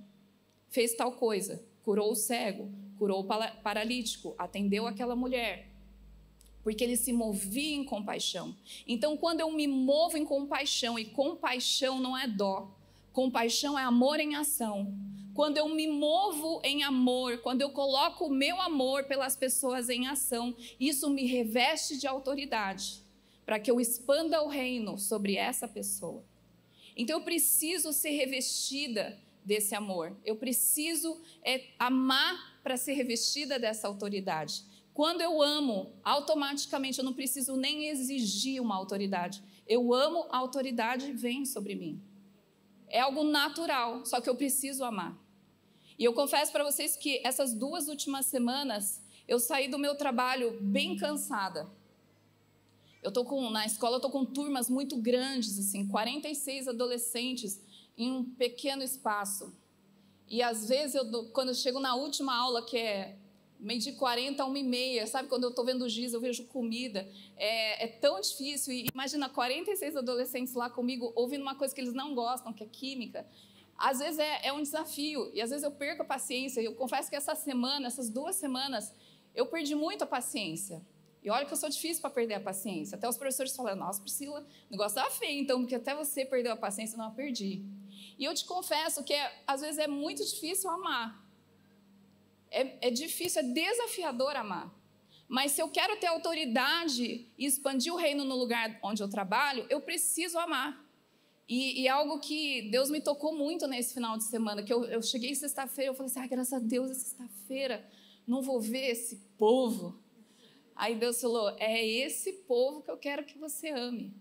fez 0.69 0.93
tal 0.93 1.13
coisa, 1.13 1.63
curou 1.81 2.11
o 2.11 2.15
cego, 2.15 2.69
curou 2.99 3.21
o 3.21 3.23
paralítico, 3.63 4.35
atendeu 4.37 4.85
aquela 4.85 5.15
mulher. 5.15 5.69
Porque 6.61 6.83
ele 6.83 6.97
se 6.97 7.13
movia 7.13 7.75
em 7.75 7.85
compaixão. 7.85 8.55
Então, 8.85 9.15
quando 9.15 9.39
eu 9.39 9.49
me 9.51 9.67
movo 9.67 10.17
em 10.17 10.25
compaixão, 10.25 10.99
e 10.99 11.05
compaixão 11.05 11.97
não 11.97 12.15
é 12.15 12.27
dó, 12.27 12.69
compaixão 13.13 13.79
é 13.79 13.83
amor 13.83 14.19
em 14.19 14.35
ação. 14.35 14.93
Quando 15.33 15.57
eu 15.57 15.69
me 15.69 15.87
movo 15.87 16.61
em 16.61 16.83
amor, 16.83 17.37
quando 17.37 17.61
eu 17.61 17.69
coloco 17.69 18.25
o 18.25 18.29
meu 18.29 18.59
amor 18.61 19.05
pelas 19.05 19.35
pessoas 19.35 19.87
em 19.87 20.07
ação, 20.07 20.53
isso 20.77 21.09
me 21.09 21.25
reveste 21.25 21.97
de 21.97 22.05
autoridade 22.05 23.00
para 23.51 23.59
que 23.59 23.69
eu 23.69 23.81
expanda 23.81 24.41
o 24.41 24.47
reino 24.47 24.97
sobre 24.97 25.35
essa 25.35 25.67
pessoa. 25.67 26.23
Então 26.95 27.19
eu 27.19 27.21
preciso 27.25 27.91
ser 27.91 28.11
revestida 28.11 29.19
desse 29.43 29.75
amor. 29.75 30.15
Eu 30.23 30.37
preciso 30.37 31.21
é, 31.43 31.65
amar 31.77 32.61
para 32.63 32.77
ser 32.77 32.93
revestida 32.93 33.59
dessa 33.59 33.89
autoridade. 33.89 34.63
Quando 34.93 35.19
eu 35.19 35.41
amo, 35.41 35.91
automaticamente 36.01 36.99
eu 36.99 37.03
não 37.03 37.11
preciso 37.11 37.57
nem 37.57 37.89
exigir 37.89 38.61
uma 38.61 38.77
autoridade. 38.77 39.43
Eu 39.67 39.93
amo, 39.93 40.27
a 40.29 40.37
autoridade 40.37 41.11
vem 41.11 41.45
sobre 41.45 41.75
mim. 41.75 42.01
É 42.87 43.01
algo 43.01 43.21
natural, 43.21 44.05
só 44.05 44.21
que 44.21 44.29
eu 44.29 44.35
preciso 44.37 44.85
amar. 44.85 45.21
E 45.99 46.05
eu 46.05 46.13
confesso 46.13 46.53
para 46.53 46.63
vocês 46.63 46.95
que 46.95 47.19
essas 47.21 47.53
duas 47.53 47.89
últimas 47.89 48.27
semanas 48.27 49.01
eu 49.27 49.39
saí 49.39 49.67
do 49.67 49.77
meu 49.77 49.95
trabalho 49.95 50.57
bem 50.61 50.95
cansada. 50.95 51.69
Eu 53.01 53.11
tô 53.11 53.25
com 53.25 53.49
na 53.49 53.65
escola 53.65 53.97
eu 53.97 53.99
tô 53.99 54.09
com 54.09 54.23
turmas 54.23 54.69
muito 54.69 54.97
grandes 54.97 55.57
assim, 55.57 55.87
46 55.87 56.67
adolescentes 56.67 57.61
em 57.97 58.11
um 58.11 58.23
pequeno 58.23 58.83
espaço. 58.83 59.53
E 60.27 60.41
às 60.41 60.67
vezes 60.67 60.95
eu 60.95 61.25
quando 61.31 61.49
eu 61.49 61.55
chego 61.55 61.79
na 61.79 61.95
última 61.95 62.35
aula 62.35 62.63
que 62.63 62.77
é 62.77 63.17
meio 63.61 63.79
de 63.79 63.91
40 63.93 64.41
a 64.41 64.45
1 64.45 64.57
e 64.57 64.63
meia, 64.63 65.07
sabe? 65.07 65.29
Quando 65.29 65.43
eu 65.43 65.51
estou 65.51 65.63
vendo 65.63 65.87
giz, 65.87 66.13
eu 66.13 66.19
vejo 66.19 66.45
comida. 66.45 67.07
É, 67.37 67.85
é, 67.85 67.87
tão 67.87 68.19
difícil. 68.19 68.73
E 68.73 68.87
imagina 68.91 69.29
46 69.29 69.95
adolescentes 69.95 70.55
lá 70.55 70.69
comigo 70.69 71.13
ouvindo 71.15 71.43
uma 71.43 71.55
coisa 71.55 71.73
que 71.73 71.79
eles 71.79 71.93
não 71.93 72.15
gostam, 72.15 72.51
que 72.51 72.63
é 72.63 72.67
química. 72.67 73.25
Às 73.77 73.99
vezes 73.99 74.19
é, 74.19 74.47
é 74.47 74.53
um 74.53 74.63
desafio. 74.63 75.31
E 75.33 75.41
às 75.41 75.51
vezes 75.51 75.63
eu 75.63 75.71
perco 75.71 76.01
a 76.01 76.05
paciência. 76.05 76.59
Eu 76.59 76.73
confesso 76.73 77.09
que 77.09 77.15
essa 77.15 77.35
semana, 77.35 77.85
essas 77.85 78.09
duas 78.09 78.35
semanas, 78.35 78.91
eu 79.35 79.45
perdi 79.45 79.75
muito 79.75 80.03
a 80.03 80.07
paciência. 80.07 80.81
E 81.23 81.29
olha 81.29 81.45
que 81.45 81.53
eu 81.53 81.57
sou 81.57 81.69
difícil 81.69 82.01
para 82.01 82.09
perder 82.09 82.35
a 82.35 82.39
paciência. 82.39 82.95
Até 82.95 83.07
os 83.07 83.15
professores 83.15 83.55
falam, 83.55 83.75
nossa, 83.75 84.01
Priscila, 84.01 84.41
o 84.41 84.71
negócio 84.71 84.97
estava 84.97 85.11
feio, 85.11 85.39
então, 85.39 85.59
porque 85.59 85.75
até 85.75 85.93
você 85.93 86.25
perdeu 86.25 86.53
a 86.53 86.57
paciência, 86.57 86.97
não 86.97 87.05
a 87.05 87.11
perdi. 87.11 87.63
E 88.17 88.25
eu 88.25 88.33
te 88.33 88.43
confesso 88.45 89.03
que 89.03 89.13
é, 89.13 89.43
às 89.45 89.61
vezes 89.61 89.77
é 89.77 89.87
muito 89.87 90.23
difícil 90.25 90.69
amar. 90.69 91.23
É, 92.49 92.87
é 92.87 92.91
difícil, 92.91 93.41
é 93.41 93.43
desafiador 93.43 94.35
amar. 94.35 94.73
Mas 95.27 95.53
se 95.53 95.61
eu 95.61 95.69
quero 95.69 95.97
ter 95.97 96.07
autoridade 96.07 97.25
e 97.37 97.45
expandir 97.45 97.93
o 97.93 97.95
reino 97.95 98.25
no 98.25 98.35
lugar 98.35 98.77
onde 98.83 99.01
eu 99.01 99.09
trabalho, 99.09 99.65
eu 99.69 99.79
preciso 99.79 100.37
amar. 100.37 100.83
E, 101.47 101.81
e 101.81 101.87
algo 101.87 102.19
que 102.19 102.69
Deus 102.69 102.89
me 102.89 102.99
tocou 102.99 103.33
muito 103.33 103.67
nesse 103.67 103.93
final 103.93 104.17
de 104.17 104.23
semana, 104.23 104.63
que 104.63 104.73
eu, 104.73 104.85
eu 104.85 105.01
cheguei 105.01 105.33
sexta-feira, 105.35 105.91
eu 105.91 105.95
falei 105.95 106.11
assim, 106.11 106.19
ah, 106.19 106.27
graças 106.27 106.53
a 106.53 106.59
Deus, 106.59 106.91
é 106.91 106.93
sexta-feira, 106.93 107.89
não 108.27 108.41
vou 108.41 108.59
ver 108.59 108.89
esse 108.89 109.17
povo. 109.37 110.00
Aí 110.81 110.95
Deus 110.95 111.21
falou, 111.21 111.55
é 111.59 111.85
esse 111.85 112.33
povo 112.47 112.81
que 112.81 112.89
eu 112.89 112.97
quero 112.97 113.23
que 113.23 113.37
você 113.37 113.69
ame. 113.69 114.11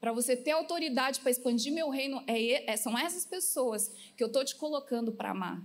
Para 0.00 0.10
você 0.10 0.34
ter 0.34 0.52
autoridade 0.52 1.20
para 1.20 1.30
expandir 1.30 1.70
meu 1.70 1.90
reino, 1.90 2.24
é, 2.26 2.72
é, 2.72 2.76
são 2.78 2.96
essas 2.96 3.26
pessoas 3.26 3.92
que 4.16 4.24
eu 4.24 4.28
estou 4.28 4.42
te 4.42 4.56
colocando 4.56 5.12
para 5.12 5.32
amar. 5.32 5.62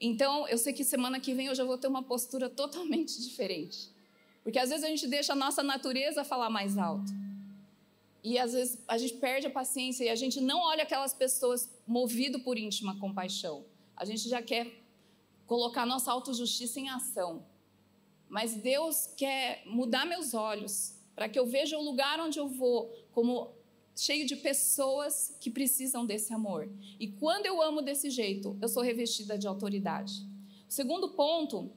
Então, 0.00 0.46
eu 0.46 0.56
sei 0.56 0.72
que 0.72 0.84
semana 0.84 1.18
que 1.18 1.34
vem 1.34 1.48
eu 1.48 1.56
já 1.56 1.64
vou 1.64 1.76
ter 1.76 1.88
uma 1.88 2.04
postura 2.04 2.48
totalmente 2.48 3.18
diferente. 3.20 3.90
Porque 4.44 4.60
às 4.60 4.70
vezes 4.70 4.84
a 4.84 4.88
gente 4.88 5.08
deixa 5.08 5.32
a 5.32 5.36
nossa 5.36 5.60
natureza 5.60 6.22
falar 6.22 6.48
mais 6.48 6.78
alto. 6.78 7.10
E 8.22 8.38
às 8.38 8.52
vezes 8.52 8.78
a 8.86 8.96
gente 8.96 9.14
perde 9.14 9.48
a 9.48 9.50
paciência 9.50 10.04
e 10.04 10.08
a 10.08 10.14
gente 10.14 10.40
não 10.40 10.60
olha 10.60 10.84
aquelas 10.84 11.12
pessoas 11.12 11.68
movido 11.84 12.38
por 12.38 12.56
íntima 12.56 12.96
compaixão. 13.00 13.64
A 13.96 14.04
gente 14.04 14.28
já 14.28 14.40
quer 14.40 14.70
colocar 15.48 15.84
nossa 15.84 16.12
autojustiça 16.12 16.78
em 16.78 16.88
ação. 16.90 17.44
Mas 18.34 18.52
Deus 18.56 19.06
quer 19.16 19.62
mudar 19.64 20.04
meus 20.04 20.34
olhos 20.34 20.98
para 21.14 21.28
que 21.28 21.38
eu 21.38 21.46
veja 21.46 21.78
o 21.78 21.84
lugar 21.84 22.18
onde 22.18 22.36
eu 22.36 22.48
vou 22.48 22.92
como 23.12 23.52
cheio 23.94 24.26
de 24.26 24.34
pessoas 24.34 25.36
que 25.40 25.48
precisam 25.48 26.04
desse 26.04 26.34
amor. 26.34 26.68
E 26.98 27.06
quando 27.06 27.46
eu 27.46 27.62
amo 27.62 27.80
desse 27.80 28.10
jeito, 28.10 28.58
eu 28.60 28.68
sou 28.68 28.82
revestida 28.82 29.38
de 29.38 29.46
autoridade. 29.46 30.26
O 30.68 30.72
segundo 30.72 31.10
ponto 31.10 31.70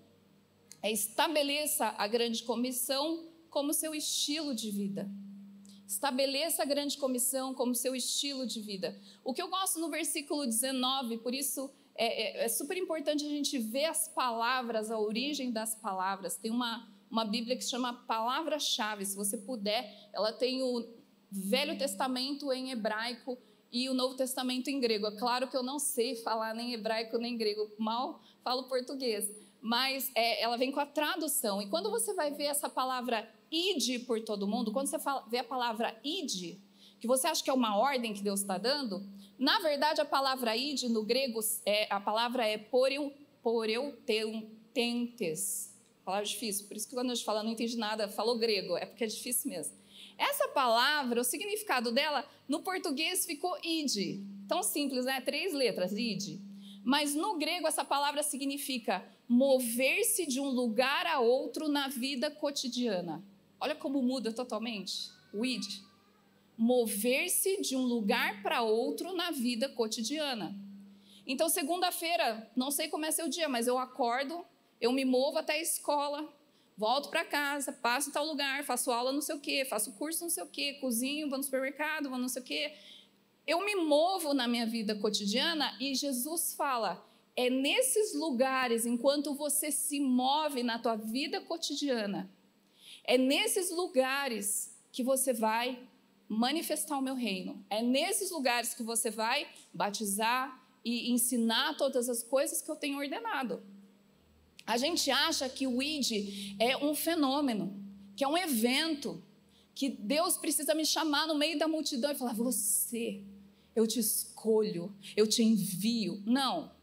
é 0.81 0.91
estabeleça 0.91 1.93
a 1.95 2.07
grande 2.07 2.41
comissão 2.41 3.27
como 3.51 3.71
seu 3.71 3.93
estilo 3.93 4.55
de 4.55 4.71
vida. 4.71 5.07
Estabeleça 5.87 6.63
a 6.63 6.65
grande 6.65 6.97
comissão 6.97 7.53
como 7.53 7.75
seu 7.75 7.95
estilo 7.95 8.47
de 8.47 8.61
vida. 8.61 8.99
O 9.23 9.31
que 9.31 9.43
eu 9.43 9.47
gosto 9.47 9.79
no 9.79 9.91
versículo 9.91 10.43
19, 10.43 11.19
por 11.19 11.35
isso 11.35 11.69
é, 11.97 12.41
é, 12.41 12.45
é 12.45 12.47
super 12.47 12.77
importante 12.77 13.25
a 13.25 13.29
gente 13.29 13.57
ver 13.57 13.85
as 13.85 14.07
palavras, 14.07 14.91
a 14.91 14.99
origem 14.99 15.51
das 15.51 15.75
palavras. 15.75 16.37
Tem 16.37 16.51
uma, 16.51 16.87
uma 17.09 17.25
Bíblia 17.25 17.57
que 17.57 17.63
se 17.63 17.71
chama 17.71 17.93
Palavra-Chave. 17.93 19.05
Se 19.05 19.15
você 19.15 19.37
puder, 19.37 20.09
ela 20.13 20.31
tem 20.31 20.61
o 20.61 20.87
Velho 21.31 21.77
Testamento 21.77 22.53
em 22.53 22.71
hebraico 22.71 23.37
e 23.71 23.89
o 23.89 23.93
Novo 23.93 24.15
Testamento 24.15 24.69
em 24.69 24.79
grego. 24.79 25.07
É 25.07 25.17
claro 25.17 25.47
que 25.47 25.57
eu 25.57 25.63
não 25.63 25.79
sei 25.79 26.15
falar 26.17 26.53
nem 26.53 26.73
hebraico 26.73 27.17
nem 27.17 27.35
grego, 27.37 27.69
mal 27.77 28.21
falo 28.43 28.63
português, 28.63 29.29
mas 29.59 30.09
é, 30.15 30.41
ela 30.41 30.55
vem 30.55 30.71
com 30.71 30.79
a 30.79 30.85
tradução. 30.85 31.61
E 31.61 31.67
quando 31.67 31.89
você 31.89 32.13
vai 32.13 32.31
ver 32.31 32.45
essa 32.45 32.69
palavra 32.69 33.29
ide 33.51 33.99
por 33.99 34.21
todo 34.23 34.47
mundo, 34.47 34.71
quando 34.71 34.87
você 34.87 34.99
fala, 34.99 35.25
vê 35.29 35.39
a 35.39 35.43
palavra 35.43 35.99
ide, 36.03 36.61
que 36.99 37.07
você 37.07 37.27
acha 37.27 37.43
que 37.43 37.49
é 37.49 37.53
uma 37.53 37.77
ordem 37.77 38.13
que 38.13 38.21
Deus 38.21 38.39
está 38.39 38.57
dando, 38.57 39.05
na 39.37 39.59
verdade 39.59 40.01
a 40.01 40.05
palavra 40.05 40.55
ide 40.55 40.89
no 40.89 41.03
grego, 41.03 41.39
é, 41.65 41.87
a 41.91 41.99
palavra 41.99 42.45
é 42.45 42.57
poreu, 42.57 43.13
poreutentes. 43.41 44.55
Palavra 46.03 46.25
difícil, 46.25 46.67
por 46.67 46.77
isso 46.77 46.87
que 46.87 46.95
quando 46.95 47.11
a 47.11 47.15
gente 47.15 47.25
fala 47.25 47.43
não 47.43 47.51
entendi 47.51 47.77
nada, 47.77 48.07
falou 48.07 48.37
grego, 48.37 48.77
é 48.77 48.85
porque 48.85 49.03
é 49.03 49.07
difícil 49.07 49.49
mesmo. 49.49 49.75
Essa 50.17 50.47
palavra, 50.47 51.21
o 51.21 51.23
significado 51.23 51.91
dela, 51.91 52.25
no 52.47 52.61
português 52.61 53.25
ficou 53.25 53.55
id. 53.63 54.23
Tão 54.47 54.63
simples, 54.63 55.05
né? 55.05 55.21
Três 55.21 55.53
letras, 55.53 55.91
id. 55.91 56.39
Mas 56.83 57.13
no 57.13 57.37
grego, 57.37 57.67
essa 57.67 57.83
palavra 57.85 58.23
significa 58.23 59.05
mover-se 59.27 60.25
de 60.25 60.39
um 60.39 60.47
lugar 60.47 61.05
a 61.05 61.19
outro 61.19 61.67
na 61.67 61.89
vida 61.89 62.31
cotidiana. 62.31 63.23
Olha 63.59 63.75
como 63.75 64.01
muda 64.01 64.31
totalmente 64.31 65.11
o 65.33 65.45
id. 65.45 65.65
Mover-se 66.57 67.61
de 67.61 67.75
um 67.75 67.83
lugar 67.83 68.41
para 68.41 68.61
outro 68.61 69.13
na 69.13 69.31
vida 69.31 69.69
cotidiana. 69.69 70.55
Então, 71.25 71.49
segunda-feira, 71.49 72.49
não 72.55 72.71
sei 72.71 72.87
como 72.87 73.05
é 73.05 73.11
seu 73.11 73.27
dia, 73.27 73.47
mas 73.47 73.67
eu 73.67 73.77
acordo, 73.77 74.45
eu 74.79 74.91
me 74.91 75.05
movo 75.05 75.37
até 75.37 75.53
a 75.53 75.61
escola, 75.61 76.27
volto 76.77 77.09
para 77.09 77.25
casa, 77.25 77.71
passo 77.71 78.09
em 78.09 78.13
tal 78.13 78.25
lugar, 78.25 78.63
faço 78.63 78.91
aula 78.91 79.11
não 79.11 79.21
sei 79.21 79.35
o 79.35 79.39
quê, 79.39 79.65
faço 79.65 79.91
curso 79.93 80.23
não 80.23 80.29
sei 80.29 80.43
o 80.43 80.47
quê, 80.47 80.77
cozinho, 80.79 81.27
vou 81.27 81.37
no 81.37 81.43
supermercado, 81.43 82.09
vou 82.09 82.17
não 82.17 82.29
sei 82.29 82.41
o 82.41 82.45
quê. 82.45 82.73
Eu 83.45 83.65
me 83.65 83.75
movo 83.75 84.33
na 84.33 84.47
minha 84.47 84.65
vida 84.65 84.95
cotidiana 84.95 85.75
e 85.79 85.95
Jesus 85.95 86.53
fala: 86.53 87.05
é 87.35 87.49
nesses 87.49 88.13
lugares, 88.13 88.85
enquanto 88.85 89.33
você 89.33 89.71
se 89.71 89.99
move 89.99 90.63
na 90.63 90.79
tua 90.79 90.95
vida 90.95 91.41
cotidiana, 91.41 92.29
é 93.03 93.17
nesses 93.17 93.69
lugares 93.69 94.75
que 94.91 95.03
você 95.03 95.33
vai 95.33 95.79
manifestar 96.27 96.97
o 96.97 97.01
meu 97.01 97.15
reino. 97.15 97.65
É 97.69 97.81
nesses 97.81 98.31
lugares 98.31 98.73
que 98.73 98.83
você 98.83 99.09
vai 99.09 99.47
batizar 99.73 100.67
e 100.83 101.11
ensinar 101.11 101.75
todas 101.77 102.09
as 102.09 102.23
coisas 102.23 102.61
que 102.61 102.69
eu 102.69 102.75
tenho 102.75 102.97
ordenado. 102.97 103.61
A 104.65 104.77
gente 104.77 105.09
acha 105.09 105.47
que 105.47 105.65
o 105.65 105.81
ID 105.81 106.55
é 106.59 106.77
um 106.77 106.93
fenômeno, 106.93 107.81
que 108.15 108.23
é 108.23 108.27
um 108.27 108.37
evento, 108.37 109.23
que 109.73 109.89
Deus 109.89 110.37
precisa 110.37 110.73
me 110.73 110.85
chamar 110.85 111.27
no 111.27 111.35
meio 111.35 111.57
da 111.57 111.67
multidão 111.67 112.11
e 112.11 112.15
falar: 112.15 112.33
Você, 112.33 113.23
eu 113.75 113.87
te 113.87 113.99
escolho, 113.99 114.93
eu 115.15 115.27
te 115.27 115.43
envio. 115.43 116.21
Não. 116.25 116.75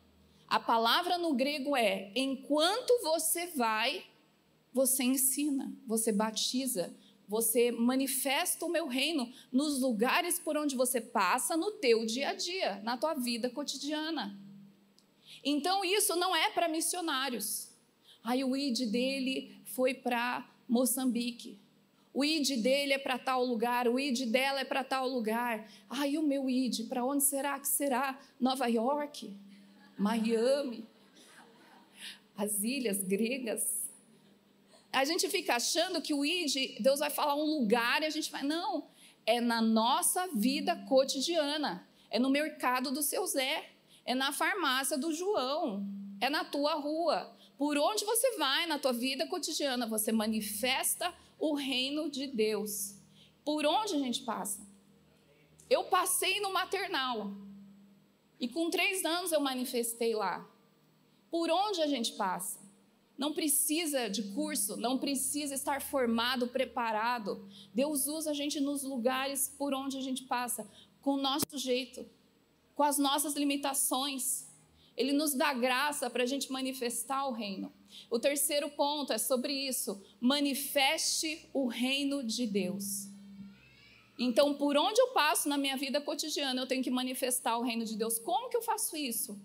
A 0.46 0.60
palavra 0.60 1.18
no 1.18 1.34
grego 1.34 1.76
é: 1.76 2.12
enquanto 2.14 3.02
você 3.02 3.48
vai, 3.48 4.04
você 4.72 5.02
ensina, 5.02 5.76
você 5.86 6.12
batiza, 6.12 6.94
você 7.28 7.70
manifesta 7.70 8.64
o 8.64 8.68
meu 8.68 8.86
reino 8.86 9.32
nos 9.50 9.80
lugares 9.80 10.38
por 10.38 10.56
onde 10.56 10.76
você 10.76 11.00
passa 11.00 11.56
no 11.56 11.72
teu 11.72 12.04
dia 12.04 12.30
a 12.30 12.34
dia, 12.34 12.80
na 12.82 12.96
tua 12.96 13.14
vida 13.14 13.48
cotidiana. 13.48 14.38
Então 15.42 15.84
isso 15.84 16.16
não 16.16 16.34
é 16.34 16.50
para 16.50 16.68
missionários. 16.68 17.68
Aí 18.22 18.42
o 18.42 18.56
ID 18.56 18.90
dele 18.90 19.60
foi 19.64 19.92
para 19.92 20.48
Moçambique. 20.68 21.58
O 22.12 22.24
ID 22.24 22.62
dele 22.62 22.92
é 22.92 22.98
para 22.98 23.18
tal 23.18 23.44
lugar, 23.44 23.88
o 23.88 23.98
ID 23.98 24.30
dela 24.30 24.60
é 24.60 24.64
para 24.64 24.84
tal 24.84 25.08
lugar. 25.08 25.68
Aí 25.90 26.16
o 26.16 26.22
meu 26.22 26.48
ID, 26.48 26.88
para 26.88 27.04
onde 27.04 27.24
será 27.24 27.58
que 27.58 27.66
será? 27.66 28.18
Nova 28.40 28.68
York? 28.68 29.36
Miami? 29.98 30.86
As 32.36 32.62
ilhas 32.62 33.02
gregas? 33.02 33.83
A 34.94 35.04
gente 35.04 35.28
fica 35.28 35.56
achando 35.56 36.00
que 36.00 36.14
o 36.14 36.24
ID, 36.24 36.80
Deus 36.80 37.00
vai 37.00 37.10
falar 37.10 37.34
um 37.34 37.44
lugar 37.44 38.02
e 38.02 38.06
a 38.06 38.10
gente 38.10 38.30
vai. 38.30 38.42
Não, 38.42 38.88
é 39.26 39.40
na 39.40 39.60
nossa 39.60 40.28
vida 40.28 40.76
cotidiana. 40.88 41.86
É 42.10 42.18
no 42.18 42.30
mercado 42.30 42.92
do 42.92 43.02
seu 43.02 43.26
Zé. 43.26 43.70
É 44.04 44.14
na 44.14 44.32
farmácia 44.32 44.96
do 44.96 45.12
João. 45.12 45.84
É 46.20 46.30
na 46.30 46.44
tua 46.44 46.74
rua. 46.74 47.36
Por 47.58 47.76
onde 47.76 48.04
você 48.04 48.36
vai 48.36 48.66
na 48.66 48.78
tua 48.78 48.92
vida 48.92 49.26
cotidiana, 49.26 49.86
você 49.86 50.12
manifesta 50.12 51.12
o 51.38 51.54
reino 51.54 52.08
de 52.08 52.26
Deus. 52.26 52.96
Por 53.44 53.66
onde 53.66 53.94
a 53.94 53.98
gente 53.98 54.22
passa? 54.22 54.60
Eu 55.68 55.84
passei 55.84 56.40
no 56.40 56.52
maternal. 56.52 57.32
E 58.38 58.48
com 58.48 58.70
três 58.70 59.04
anos 59.04 59.32
eu 59.32 59.40
manifestei 59.40 60.14
lá. 60.14 60.48
Por 61.30 61.50
onde 61.50 61.82
a 61.82 61.86
gente 61.86 62.12
passa? 62.12 62.63
Não 63.16 63.32
precisa 63.32 64.08
de 64.08 64.22
curso, 64.34 64.76
não 64.76 64.98
precisa 64.98 65.54
estar 65.54 65.80
formado, 65.80 66.48
preparado. 66.48 67.48
Deus 67.72 68.06
usa 68.06 68.32
a 68.32 68.34
gente 68.34 68.58
nos 68.60 68.82
lugares 68.82 69.52
por 69.56 69.72
onde 69.72 69.96
a 69.96 70.00
gente 70.00 70.24
passa, 70.24 70.68
com 71.00 71.14
o 71.14 71.22
nosso 71.22 71.56
jeito, 71.56 72.04
com 72.74 72.82
as 72.82 72.98
nossas 72.98 73.34
limitações. 73.34 74.48
Ele 74.96 75.12
nos 75.12 75.34
dá 75.34 75.52
graça 75.52 76.10
para 76.10 76.24
a 76.24 76.26
gente 76.26 76.50
manifestar 76.50 77.26
o 77.26 77.32
reino. 77.32 77.72
O 78.10 78.18
terceiro 78.18 78.68
ponto 78.70 79.12
é 79.12 79.18
sobre 79.18 79.52
isso: 79.52 80.02
manifeste 80.20 81.48
o 81.52 81.66
reino 81.66 82.22
de 82.22 82.46
Deus. 82.46 83.08
Então, 84.18 84.54
por 84.54 84.76
onde 84.76 85.00
eu 85.00 85.08
passo 85.08 85.48
na 85.48 85.58
minha 85.58 85.76
vida 85.76 86.00
cotidiana, 86.00 86.60
eu 86.60 86.66
tenho 86.66 86.82
que 86.82 86.90
manifestar 86.90 87.58
o 87.58 87.62
reino 87.62 87.84
de 87.84 87.96
Deus. 87.96 88.18
Como 88.18 88.48
que 88.48 88.56
eu 88.56 88.62
faço 88.62 88.96
isso? 88.96 89.40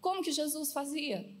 Como 0.00 0.22
que 0.22 0.32
Jesus 0.32 0.72
fazia? 0.72 1.39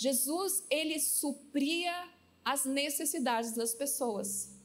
Jesus, 0.00 0.64
ele 0.70 1.00
supria 1.00 2.08
as 2.44 2.64
necessidades 2.64 3.56
das 3.56 3.74
pessoas. 3.74 4.56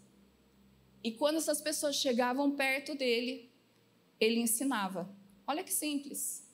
E 1.03 1.11
quando 1.11 1.37
essas 1.37 1.59
pessoas 1.59 1.95
chegavam 1.95 2.51
perto 2.51 2.93
dele, 2.93 3.51
ele 4.19 4.39
ensinava. 4.39 5.09
Olha 5.47 5.63
que 5.63 5.73
simples. 5.73 6.47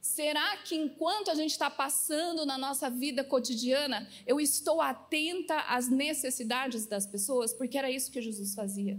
Será 0.00 0.56
que 0.56 0.74
enquanto 0.74 1.30
a 1.30 1.34
gente 1.34 1.50
está 1.50 1.68
passando 1.68 2.46
na 2.46 2.56
nossa 2.56 2.88
vida 2.88 3.22
cotidiana, 3.22 4.08
eu 4.26 4.40
estou 4.40 4.80
atenta 4.80 5.60
às 5.68 5.90
necessidades 5.90 6.86
das 6.86 7.06
pessoas? 7.06 7.52
Porque 7.52 7.76
era 7.76 7.90
isso 7.90 8.10
que 8.10 8.22
Jesus 8.22 8.54
fazia. 8.54 8.98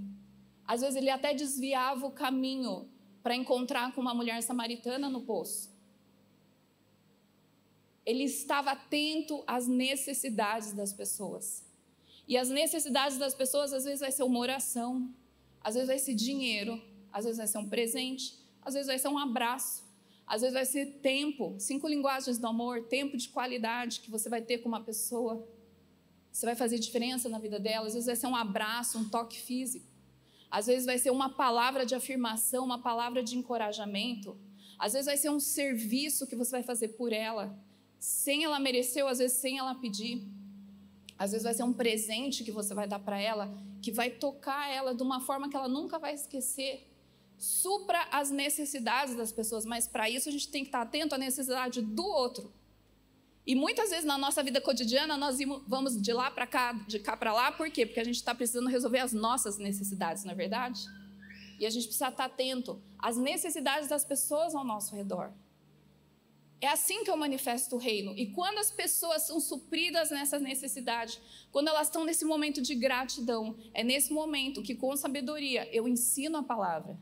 Às 0.68 0.82
vezes 0.82 0.98
ele 0.98 1.10
até 1.10 1.34
desviava 1.34 2.06
o 2.06 2.12
caminho 2.12 2.88
para 3.24 3.36
encontrar 3.36 3.92
com 3.92 4.02
uma 4.02 4.14
mulher 4.14 4.44
samaritana 4.44 5.10
no 5.10 5.22
poço. 5.22 5.73
Ele 8.06 8.24
estava 8.24 8.72
atento 8.72 9.44
às 9.48 9.68
necessidades 9.68 10.74
das 10.74 10.92
pessoas. 10.92 11.64
E 12.28 12.38
as 12.38 12.50
necessidades 12.50 13.18
das 13.18 13.34
pessoas, 13.34 13.74
às 13.74 13.84
vezes, 13.84 14.00
vai 14.00 14.12
ser 14.12 14.24
uma 14.24 14.40
oração, 14.40 15.14
às 15.62 15.76
vezes 15.76 15.88
vai 15.88 16.00
ser 16.00 16.14
dinheiro, 16.14 16.82
às 17.12 17.26
vezes 17.26 17.38
vai 17.38 17.48
ser 17.48 17.58
um 17.58 17.70
presente, 17.70 18.40
às 18.62 18.74
vezes 18.74 18.88
vai 18.88 18.98
ser 18.98 19.08
um 19.08 19.18
abraço, 19.18 19.84
às 20.26 20.42
vezes 20.42 20.54
vai 20.54 20.66
ser 20.66 20.86
tempo, 21.02 21.56
cinco 21.60 21.88
linguagens 21.88 22.38
do 22.38 22.48
amor, 22.48 22.84
tempo 22.84 23.18
de 23.18 23.30
qualidade 23.30 24.00
que 24.00 24.10
você 24.10 24.30
vai 24.30 24.42
ter 24.42 24.60
com 24.60 24.70
uma 24.70 24.82
pessoa. 24.82 25.48
Você 26.32 26.46
vai 26.46 26.56
fazer 26.56 26.80
diferença 26.80 27.30
na 27.30 27.40
vida 27.40 27.60
dela, 27.60 27.88
às 27.88 27.94
vezes 27.94 28.08
vai 28.08 28.16
ser 28.16 28.28
um 28.28 28.36
abraço, 28.36 28.98
um 28.98 29.10
toque 29.10 29.40
físico. 29.40 29.86
Às 30.50 30.68
vezes 30.68 30.86
vai 30.86 30.98
ser 30.98 31.12
uma 31.12 31.30
palavra 31.30 31.86
de 31.86 31.94
afirmação, 31.94 32.64
uma 32.64 32.82
palavra 32.82 33.24
de 33.24 33.38
encorajamento. 33.38 34.38
Às 34.80 34.94
vezes 34.94 35.06
vai 35.06 35.18
ser 35.18 35.30
um 35.30 35.40
serviço 35.40 36.26
que 36.28 36.36
você 36.36 36.52
vai 36.52 36.64
fazer 36.64 36.90
por 36.90 37.12
ela, 37.12 37.58
sem 38.04 38.44
ela 38.44 38.60
merecer, 38.60 39.02
ou 39.02 39.10
às 39.10 39.20
vezes 39.20 39.38
sem 39.38 39.60
ela 39.60 39.74
pedir. 39.76 40.28
Às 41.18 41.32
vezes 41.32 41.46
vai 41.46 41.54
ser 41.54 41.64
um 41.64 41.72
presente 41.72 42.44
que 42.44 42.52
você 42.52 42.74
vai 42.74 42.86
dar 42.86 43.00
para 43.00 43.18
ela, 43.18 43.50
que 43.82 43.94
vai 43.94 44.10
tocar 44.10 44.70
ela 44.70 44.94
de 44.94 45.02
uma 45.02 45.22
forma 45.22 45.50
que 45.50 45.56
ela 45.56 45.70
nunca 45.70 45.98
vai 45.98 46.14
esquecer. 46.14 46.86
Supra 47.38 48.06
as 48.12 48.30
necessidades 48.30 49.16
das 49.16 49.32
pessoas, 49.32 49.64
mas 49.64 49.88
para 49.88 50.10
isso 50.10 50.28
a 50.28 50.34
gente 50.34 50.50
tem 50.50 50.64
que 50.64 50.68
estar 50.68 50.82
atento 50.82 51.16
à 51.16 51.18
necessidade 51.18 51.82
do 51.82 52.04
outro. 52.04 52.52
E 53.48 53.56
muitas 53.56 53.90
vezes 53.90 54.04
na 54.04 54.18
nossa 54.18 54.44
vida 54.44 54.60
cotidiana 54.60 55.16
nós 55.16 55.38
vamos 55.66 56.02
de 56.02 56.12
lá 56.12 56.30
para 56.30 56.46
cá, 56.46 56.74
de 56.74 57.00
cá 57.00 57.16
para 57.16 57.32
lá, 57.32 57.54
por 57.54 57.72
quê? 57.72 57.86
Porque 57.86 58.02
a 58.02 58.04
gente 58.04 58.18
está 58.18 58.36
precisando 58.36 58.68
resolver 58.68 59.00
as 59.00 59.14
nossas 59.14 59.58
necessidades, 59.58 60.26
não 60.26 60.34
é 60.34 60.36
verdade? 60.36 60.82
E 61.58 61.66
a 61.66 61.70
gente 61.70 61.84
precisa 61.84 62.10
estar 62.10 62.26
atento 62.26 62.82
às 63.00 63.16
necessidades 63.16 63.88
das 63.88 64.04
pessoas 64.04 64.54
ao 64.54 64.66
nosso 64.66 64.94
redor. 64.94 65.32
É 66.64 66.68
assim 66.70 67.04
que 67.04 67.12
eu 67.12 67.18
manifesto 67.18 67.76
o 67.76 67.78
reino. 67.78 68.18
E 68.18 68.28
quando 68.28 68.58
as 68.58 68.72
pessoas 68.72 69.24
são 69.24 69.38
supridas 69.38 70.12
nessa 70.12 70.40
necessidade, 70.40 71.20
quando 71.52 71.68
elas 71.68 71.88
estão 71.88 72.06
nesse 72.06 72.24
momento 72.24 72.62
de 72.62 72.74
gratidão, 72.74 73.58
é 73.74 73.84
nesse 73.84 74.14
momento 74.14 74.64
que, 74.64 74.74
com 74.74 74.96
sabedoria, 74.96 75.68
eu 75.76 75.90
ensino 75.90 76.38
a 76.38 76.44
palavra. 76.44 76.98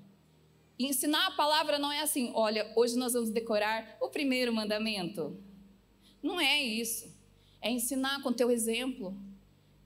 E 0.80 0.88
ensinar 0.88 1.28
a 1.28 1.36
palavra 1.36 1.78
não 1.78 1.91
é 1.91 2.02
assim, 2.02 2.32
olha, 2.34 2.74
hoje 2.76 2.97
nós 2.97 3.13
vamos 3.13 3.30
decorar 3.30 3.97
o 4.02 4.10
primeiro 4.10 4.52
mandamento. 4.52 5.39
Não 6.24 6.41
é 6.41 6.60
isso. 6.60 7.15
É 7.62 7.69
ensinar 7.69 8.24
com 8.24 8.34
teu 8.34 8.50
exemplo. 8.50 9.15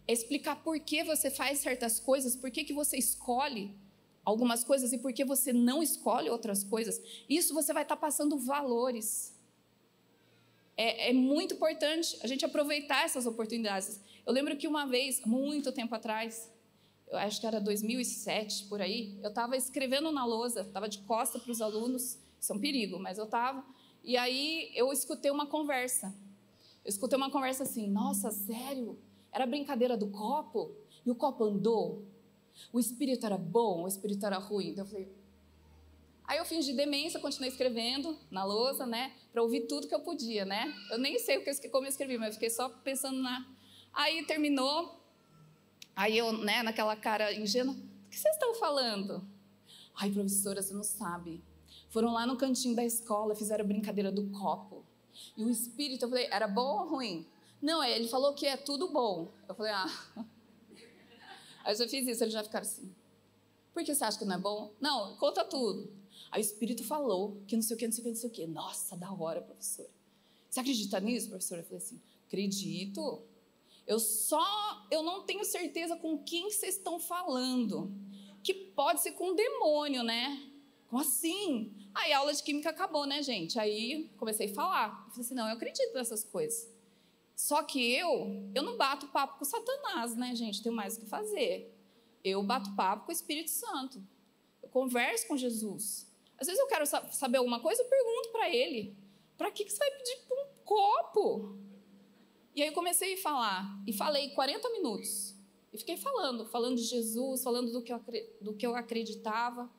É 0.07 0.13
explicar 0.13 0.55
por 0.63 0.79
que 0.79 1.03
você 1.03 1.29
faz 1.29 1.59
certas 1.59 1.99
coisas, 1.99 2.33
por 2.33 2.49
que, 2.49 2.63
que 2.63 2.71
você 2.71 2.95
escolhe 2.95 3.75
algumas 4.23 4.63
coisas 4.63 4.93
e 4.93 4.97
por 4.97 5.11
que 5.11 5.25
você 5.25 5.51
não 5.51 5.83
escolhe 5.83 6.29
outras 6.29 6.63
coisas. 6.63 7.01
Isso 7.27 7.53
você 7.53 7.73
vai 7.73 7.83
estar 7.83 7.97
passando 7.97 8.37
valores. 8.37 9.34
É, 10.77 11.09
é, 11.09 11.13
muito 11.13 11.53
importante 11.53 12.17
a 12.21 12.27
gente 12.27 12.43
aproveitar 12.43 13.05
essas 13.05 13.25
oportunidades. 13.25 14.01
Eu 14.25 14.33
lembro 14.33 14.55
que 14.57 14.67
uma 14.67 14.85
vez, 14.85 15.21
muito 15.25 15.71
tempo 15.71 15.95
atrás, 15.95 16.51
eu 17.07 17.17
acho 17.17 17.39
que 17.39 17.47
era 17.47 17.59
2007 17.61 18.65
por 18.65 18.81
aí, 18.81 19.17
eu 19.23 19.29
estava 19.29 19.55
escrevendo 19.55 20.11
na 20.11 20.25
lousa, 20.25 20.61
estava 20.61 20.89
de 20.89 20.99
costa 20.99 21.39
para 21.39 21.51
os 21.51 21.61
alunos, 21.61 22.19
isso 22.39 22.51
é 22.51 22.55
um 22.55 22.59
perigo, 22.59 22.99
mas 22.99 23.17
eu 23.17 23.25
estava. 23.25 23.65
E 24.03 24.17
aí 24.17 24.71
eu 24.75 24.91
escutei 24.91 25.31
uma 25.31 25.45
conversa 25.45 26.13
eu 26.85 26.89
escutei 26.89 27.17
uma 27.17 27.31
conversa 27.31 27.63
assim: 27.63 27.89
nossa, 27.89 28.29
sério? 28.29 28.97
Era 29.31 29.47
brincadeira 29.47 29.97
do 29.97 30.07
copo? 30.07 30.71
E 31.03 31.09
o 31.09 31.15
copo 31.15 31.43
andou? 31.43 32.05
O 32.71 32.79
espírito 32.79 33.25
era 33.25 33.37
bom, 33.37 33.83
o 33.83 33.87
espírito 33.87 34.23
era 34.25 34.37
ruim? 34.37 34.69
Então 34.69 34.85
eu 34.85 34.89
falei. 34.89 35.24
Aí 36.27 36.37
eu 36.39 36.45
fingi 36.45 36.73
demência, 36.73 37.19
continuei 37.19 37.49
escrevendo 37.49 38.17
na 38.31 38.43
lousa, 38.43 38.85
né? 38.85 39.13
Para 39.31 39.43
ouvir 39.43 39.61
tudo 39.61 39.87
que 39.87 39.93
eu 39.93 39.99
podia, 39.99 40.43
né? 40.43 40.73
Eu 40.91 40.97
nem 40.97 41.19
sei 41.19 41.37
o 41.37 41.43
que, 41.43 41.69
como 41.69 41.85
eu 41.85 41.89
escrevi, 41.89 42.17
mas 42.17 42.29
eu 42.29 42.33
fiquei 42.33 42.49
só 42.49 42.67
pensando 42.69 43.21
na. 43.21 43.45
Aí 43.93 44.25
terminou. 44.25 44.99
Aí 45.95 46.17
eu, 46.17 46.33
né, 46.33 46.63
naquela 46.63 46.95
cara 46.95 47.33
ingênua: 47.33 47.73
o 47.73 48.09
que 48.09 48.17
vocês 48.17 48.33
estão 48.33 48.55
falando? 48.55 49.27
Ai, 49.95 50.11
professora, 50.11 50.61
você 50.61 50.73
não 50.73 50.83
sabe. 50.83 51.43
Foram 51.89 52.11
lá 52.11 52.25
no 52.25 52.37
cantinho 52.37 52.75
da 52.75 52.83
escola, 52.83 53.35
fizeram 53.35 53.65
brincadeira 53.65 54.11
do 54.11 54.29
copo. 54.31 54.83
E 55.37 55.43
o 55.45 55.49
espírito, 55.49 56.05
eu 56.05 56.09
falei, 56.09 56.27
era 56.29 56.47
bom 56.47 56.81
ou 56.81 56.89
ruim? 56.89 57.25
Não, 57.61 57.83
ele 57.83 58.07
falou 58.07 58.33
que 58.33 58.45
é 58.45 58.57
tudo 58.57 58.89
bom. 58.89 59.31
Eu 59.47 59.55
falei, 59.55 59.71
ah. 59.71 59.87
Aí 61.63 61.73
eu 61.73 61.77
já 61.77 61.87
fiz 61.87 62.07
isso, 62.07 62.23
eles 62.23 62.33
já 62.33 62.43
ficaram 62.43 62.65
assim. 62.65 62.93
Por 63.73 63.83
que 63.83 63.93
você 63.93 64.03
acha 64.03 64.19
que 64.19 64.25
não 64.25 64.35
é 64.35 64.37
bom? 64.37 64.71
Não, 64.79 65.15
conta 65.15 65.43
tudo. 65.43 65.91
Aí 66.35 66.41
o 66.41 66.43
espírito 66.43 66.83
falou 66.83 67.41
que 67.47 67.55
não 67.55 67.63
sei 67.63 67.77
o 67.77 67.79
que, 67.79 67.85
não 67.87 67.93
sei 67.93 68.01
o 68.01 68.03
que, 68.03 68.09
não 68.09 68.17
sei 68.17 68.29
o 68.29 68.33
que. 68.33 68.45
Nossa, 68.45 68.97
da 68.97 69.09
hora, 69.09 69.41
professora. 69.41 69.89
Você 70.49 70.59
acredita 70.59 70.99
nisso, 70.99 71.29
professora? 71.29 71.61
Eu 71.61 71.65
falei 71.65 71.77
assim, 71.77 72.01
acredito. 72.27 73.23
Eu 73.87 74.01
só, 74.01 74.85
eu 74.91 75.01
não 75.01 75.23
tenho 75.23 75.45
certeza 75.45 75.95
com 75.95 76.17
quem 76.17 76.51
vocês 76.51 76.75
estão 76.75 76.99
falando. 76.99 77.89
Que 78.43 78.53
pode 78.53 79.01
ser 79.01 79.13
com 79.13 79.31
um 79.31 79.33
demônio, 79.33 80.03
né? 80.03 80.51
Como 80.87 81.01
assim? 81.01 81.73
Aí 81.93 82.11
a 82.11 82.17
aula 82.17 82.33
de 82.33 82.43
química 82.43 82.69
acabou, 82.69 83.05
né, 83.05 83.23
gente? 83.23 83.57
Aí 83.57 84.11
comecei 84.17 84.51
a 84.51 84.53
falar. 84.53 85.05
Eu 85.05 85.11
falei 85.11 85.25
assim: 85.25 85.35
não, 85.35 85.47
eu 85.47 85.53
acredito 85.53 85.93
nessas 85.93 86.25
coisas. 86.25 86.69
Só 87.33 87.63
que 87.63 87.79
eu, 87.93 88.51
eu 88.53 88.61
não 88.61 88.75
bato 88.75 89.07
papo 89.07 89.39
com 89.39 89.45
Satanás, 89.45 90.13
né, 90.17 90.35
gente? 90.35 90.61
Tenho 90.61 90.75
mais 90.75 90.97
o 90.97 90.99
que 90.99 91.05
fazer. 91.05 91.73
Eu 92.21 92.43
bato 92.43 92.75
papo 92.75 93.05
com 93.05 93.11
o 93.11 93.15
Espírito 93.15 93.51
Santo. 93.51 94.05
Eu 94.61 94.67
converso 94.67 95.29
com 95.29 95.37
Jesus. 95.37 96.13
Às 96.39 96.47
vezes 96.47 96.59
eu 96.59 96.67
quero 96.67 96.85
saber 96.85 97.37
alguma 97.37 97.59
coisa, 97.59 97.81
eu 97.81 97.87
pergunto 97.87 98.29
para 98.31 98.49
ele: 98.49 98.95
para 99.37 99.51
que, 99.51 99.65
que 99.65 99.71
você 99.71 99.77
vai 99.77 99.91
pedir 99.91 100.17
um 100.31 100.45
copo? 100.63 101.57
E 102.55 102.61
aí 102.61 102.69
eu 102.69 102.73
comecei 102.73 103.13
a 103.13 103.17
falar. 103.17 103.83
E 103.85 103.93
falei 103.93 104.29
40 104.29 104.69
minutos. 104.69 105.35
E 105.73 105.77
fiquei 105.77 105.97
falando, 105.97 106.45
falando 106.45 106.77
de 106.77 106.83
Jesus, 106.83 107.43
falando 107.43 107.71
do 107.71 107.81
que 107.81 107.91
eu, 107.91 108.01
do 108.41 108.53
que 108.53 108.65
eu 108.65 108.75
acreditava. 108.75 109.69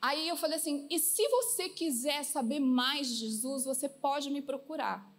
Aí 0.00 0.28
eu 0.28 0.36
falei 0.36 0.56
assim: 0.56 0.86
e 0.90 0.98
se 0.98 1.26
você 1.28 1.68
quiser 1.68 2.22
saber 2.24 2.60
mais 2.60 3.08
de 3.08 3.14
Jesus, 3.14 3.64
você 3.64 3.88
pode 3.88 4.30
me 4.30 4.40
procurar. 4.40 5.10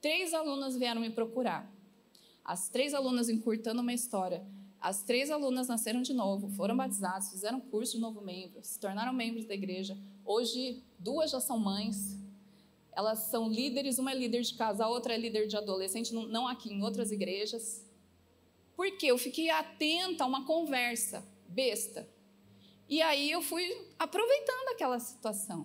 Três 0.00 0.34
alunas 0.34 0.76
vieram 0.76 1.00
me 1.00 1.10
procurar. 1.10 1.72
As 2.44 2.68
três 2.68 2.92
alunas, 2.92 3.28
encurtando 3.28 3.82
uma 3.82 3.92
história, 3.92 4.44
as 4.82 5.04
três 5.04 5.30
alunas 5.30 5.68
nasceram 5.68 6.02
de 6.02 6.12
novo, 6.12 6.48
foram 6.48 6.76
batizadas, 6.76 7.30
fizeram 7.30 7.60
curso 7.60 7.92
de 7.92 8.00
novo 8.00 8.20
membro, 8.20 8.62
se 8.64 8.80
tornaram 8.80 9.12
membros 9.12 9.44
da 9.44 9.54
igreja. 9.54 9.96
Hoje, 10.24 10.82
duas 10.98 11.30
já 11.30 11.38
são 11.38 11.56
mães. 11.56 12.18
Elas 12.90 13.20
são 13.20 13.48
líderes, 13.48 13.98
uma 13.98 14.10
é 14.10 14.14
líder 14.14 14.42
de 14.42 14.54
casa, 14.54 14.84
a 14.84 14.88
outra 14.88 15.14
é 15.14 15.16
líder 15.16 15.46
de 15.46 15.56
adolescente, 15.56 16.12
não 16.12 16.48
aqui, 16.48 16.72
em 16.72 16.82
outras 16.82 17.12
igrejas. 17.12 17.88
Porque 18.74 19.06
eu 19.06 19.16
fiquei 19.16 19.50
atenta 19.50 20.24
a 20.24 20.26
uma 20.26 20.44
conversa 20.44 21.24
besta. 21.48 22.08
E 22.88 23.00
aí 23.00 23.30
eu 23.30 23.40
fui 23.40 23.64
aproveitando 24.00 24.68
aquela 24.72 24.98
situação. 24.98 25.64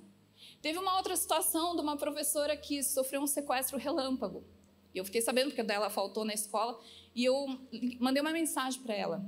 Teve 0.62 0.77
uma 0.77 0.95
outra 0.95 1.15
situação 1.15 1.75
de 1.75 1.82
uma 1.82 1.97
professora 1.97 2.56
que 2.56 2.84
sofreu 2.84 3.21
um 3.21 3.27
sequestro 3.27 3.80
relâmpago. 3.80 4.45
Eu 4.93 5.06
fiquei 5.06 5.21
sabendo 5.21 5.50
porque 5.50 5.63
dela 5.63 5.89
faltou 5.89 6.26
na 6.26 6.34
escola 6.34 6.80
e 7.13 7.23
eu 7.23 7.45
mandei 8.00 8.21
uma 8.21 8.32
mensagem 8.32 8.82
para 8.82 8.95
ela. 8.95 9.26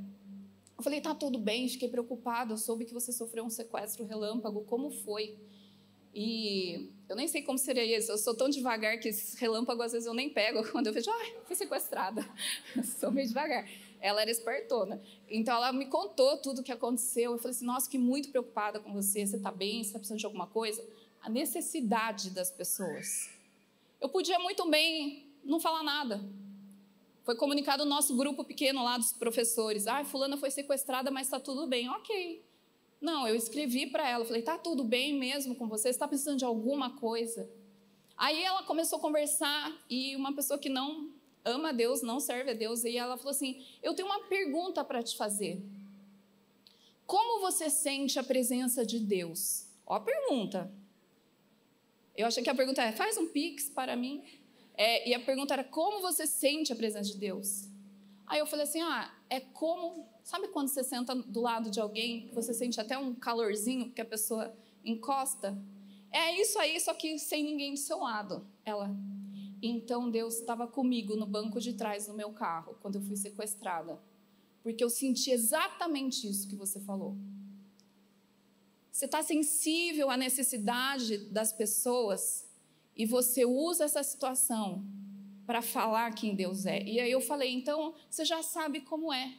Eu 0.77 0.83
falei: 0.83 1.01
"Tá 1.01 1.13
tudo 1.13 1.37
bem, 1.37 1.67
fiquei 1.67 1.89
preocupada, 1.89 2.53
eu 2.53 2.57
soube 2.57 2.85
que 2.85 2.93
você 2.93 3.11
sofreu 3.11 3.43
um 3.43 3.49
sequestro 3.49 4.05
relâmpago, 4.05 4.63
como 4.65 4.89
foi?" 4.89 5.37
E 6.13 6.89
eu 7.07 7.15
nem 7.15 7.27
sei 7.27 7.43
como 7.43 7.57
seria 7.57 7.85
isso. 7.85 8.11
Eu 8.11 8.17
sou 8.17 8.35
tão 8.35 8.49
devagar 8.49 8.99
que 8.99 9.09
esses 9.09 9.37
relâmpagos 9.37 9.85
às 9.85 9.91
vezes 9.91 10.07
eu 10.07 10.13
nem 10.13 10.29
pego 10.29 10.63
quando 10.71 10.87
eu 10.87 10.93
vejo, 10.93 11.09
ai, 11.11 11.35
fui 11.45 11.55
sequestrada. 11.55 12.27
Eu 12.75 12.83
sou 12.83 13.11
meio 13.11 13.27
devagar. 13.27 13.69
Ela 14.01 14.23
era 14.23 14.31
espertona. 14.31 14.99
Então 15.29 15.55
ela 15.55 15.71
me 15.71 15.85
contou 15.85 16.37
tudo 16.37 16.61
o 16.61 16.63
que 16.63 16.71
aconteceu. 16.71 17.33
Eu 17.33 17.37
falei 17.37 17.51
assim: 17.51 17.65
nossa, 17.65 17.87
que 17.87 17.99
muito 17.99 18.29
preocupada 18.29 18.79
com 18.79 18.91
você. 18.91 19.25
Você 19.25 19.35
está 19.35 19.51
bem? 19.51 19.83
Você 19.83 19.89
está 19.89 19.99
precisando 19.99 20.19
de 20.19 20.25
alguma 20.25 20.47
coisa? 20.47 20.83
a 21.21 21.29
necessidade 21.29 22.29
das 22.29 22.49
pessoas. 22.49 23.29
Eu 23.99 24.09
podia 24.09 24.39
muito 24.39 24.69
bem 24.69 25.28
não 25.43 25.59
falar 25.59 25.83
nada. 25.83 26.23
Foi 27.23 27.35
comunicado 27.35 27.83
no 27.83 27.89
nosso 27.89 28.15
grupo 28.15 28.43
pequeno 28.43 28.83
lá 28.83 28.97
dos 28.97 29.13
professores. 29.13 29.87
Ah, 29.87 30.03
fulana 30.03 30.37
foi 30.37 30.49
sequestrada, 30.49 31.11
mas 31.11 31.27
está 31.27 31.39
tudo 31.39 31.67
bem. 31.67 31.89
Ok. 31.89 32.43
Não, 32.99 33.27
eu 33.27 33.35
escrevi 33.35 33.87
para 33.87 34.07
ela, 34.07 34.25
falei, 34.25 34.41
tá 34.41 34.57
tudo 34.57 34.83
bem 34.83 35.17
mesmo 35.17 35.55
com 35.55 35.67
você? 35.67 35.83
Você 35.83 35.89
está 35.89 36.07
precisando 36.07 36.39
de 36.39 36.45
alguma 36.45 36.97
coisa? 36.97 37.49
Aí 38.17 38.43
ela 38.43 38.63
começou 38.63 38.99
a 38.99 39.01
conversar 39.01 39.73
e 39.89 40.15
uma 40.15 40.33
pessoa 40.33 40.59
que 40.59 40.67
não 40.67 41.09
ama 41.45 41.69
a 41.69 41.71
Deus, 41.71 42.01
não 42.01 42.19
serve 42.19 42.51
a 42.51 42.53
Deus, 42.53 42.83
e 42.83 42.97
ela 42.97 43.15
falou 43.15 43.31
assim: 43.31 43.65
Eu 43.81 43.93
tenho 43.93 44.07
uma 44.07 44.23
pergunta 44.27 44.83
para 44.83 45.01
te 45.01 45.15
fazer. 45.15 45.63
Como 47.05 47.39
você 47.39 47.69
sente 47.69 48.19
a 48.19 48.23
presença 48.23 48.85
de 48.85 48.99
Deus? 48.99 49.65
Ó 49.85 49.95
a 49.95 50.01
pergunta. 50.01 50.71
Eu 52.15 52.27
achei 52.27 52.43
que 52.43 52.49
a 52.49 52.55
pergunta 52.55 52.81
é: 52.83 52.91
faz 52.91 53.17
um 53.17 53.27
pix 53.27 53.69
para 53.69 53.95
mim. 53.95 54.21
É, 54.79 55.09
e 55.09 55.13
a 55.13 55.19
pergunta 55.19 55.53
era: 55.53 55.63
como 55.65 56.01
você 56.01 56.25
sente 56.25 56.71
a 56.71 56.75
presença 56.75 57.11
de 57.11 57.17
Deus? 57.17 57.67
Aí 58.25 58.39
eu 58.39 58.47
falei 58.47 58.63
assim: 58.63 58.79
ah, 58.79 59.13
é 59.29 59.41
como. 59.41 60.07
Sabe 60.23 60.47
quando 60.47 60.69
você 60.69 60.85
senta 60.85 61.13
do 61.13 61.41
lado 61.41 61.69
de 61.69 61.81
alguém, 61.81 62.31
você 62.33 62.53
sente 62.53 62.79
até 62.79 62.97
um 62.97 63.13
calorzinho, 63.13 63.87
porque 63.87 63.99
a 63.99 64.05
pessoa 64.05 64.55
encosta? 64.85 65.61
É 66.11 66.39
isso 66.39 66.57
aí, 66.57 66.79
só 66.79 66.93
que 66.93 67.19
sem 67.19 67.43
ninguém 67.43 67.73
do 67.73 67.79
seu 67.79 67.99
lado. 67.99 68.47
Ela, 68.63 68.89
então 69.61 70.09
Deus 70.09 70.35
estava 70.39 70.65
comigo 70.65 71.15
no 71.17 71.25
banco 71.25 71.59
de 71.59 71.73
trás 71.73 72.07
do 72.07 72.13
meu 72.13 72.31
carro 72.31 72.77
quando 72.81 72.95
eu 72.95 73.01
fui 73.01 73.17
sequestrada. 73.17 73.99
Porque 74.63 74.83
eu 74.83 74.89
senti 74.89 75.31
exatamente 75.31 76.25
isso 76.25 76.47
que 76.47 76.55
você 76.55 76.79
falou. 76.79 77.17
Você 78.91 79.05
está 79.05 79.21
sensível 79.21 80.09
à 80.09 80.15
necessidade 80.15 81.17
das 81.29 81.51
pessoas 81.51 82.48
e 82.99 83.05
você 83.05 83.45
usa 83.45 83.85
essa 83.85 84.03
situação 84.03 84.83
para 85.45 85.61
falar 85.61 86.13
quem 86.13 86.35
Deus 86.35 86.65
é. 86.65 86.83
E 86.83 86.99
aí 86.99 87.09
eu 87.09 87.21
falei, 87.21 87.49
então 87.49 87.95
você 88.09 88.25
já 88.25 88.43
sabe 88.43 88.81
como 88.81 89.13
é. 89.13 89.37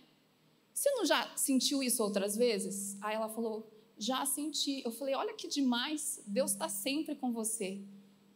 Você 0.73 0.91
não 0.93 1.05
já 1.05 1.31
sentiu 1.37 1.83
isso 1.83 2.03
outras 2.03 2.35
vezes? 2.35 2.97
Aí 3.03 3.15
ela 3.15 3.29
falou, 3.29 3.71
já 3.99 4.25
senti. 4.25 4.81
Eu 4.83 4.91
falei, 4.91 5.15
olha 5.15 5.35
que 5.35 5.47
demais, 5.47 6.23
Deus 6.27 6.53
está 6.53 6.71
sempre 6.71 7.15
com 7.15 7.33
você. 7.33 7.83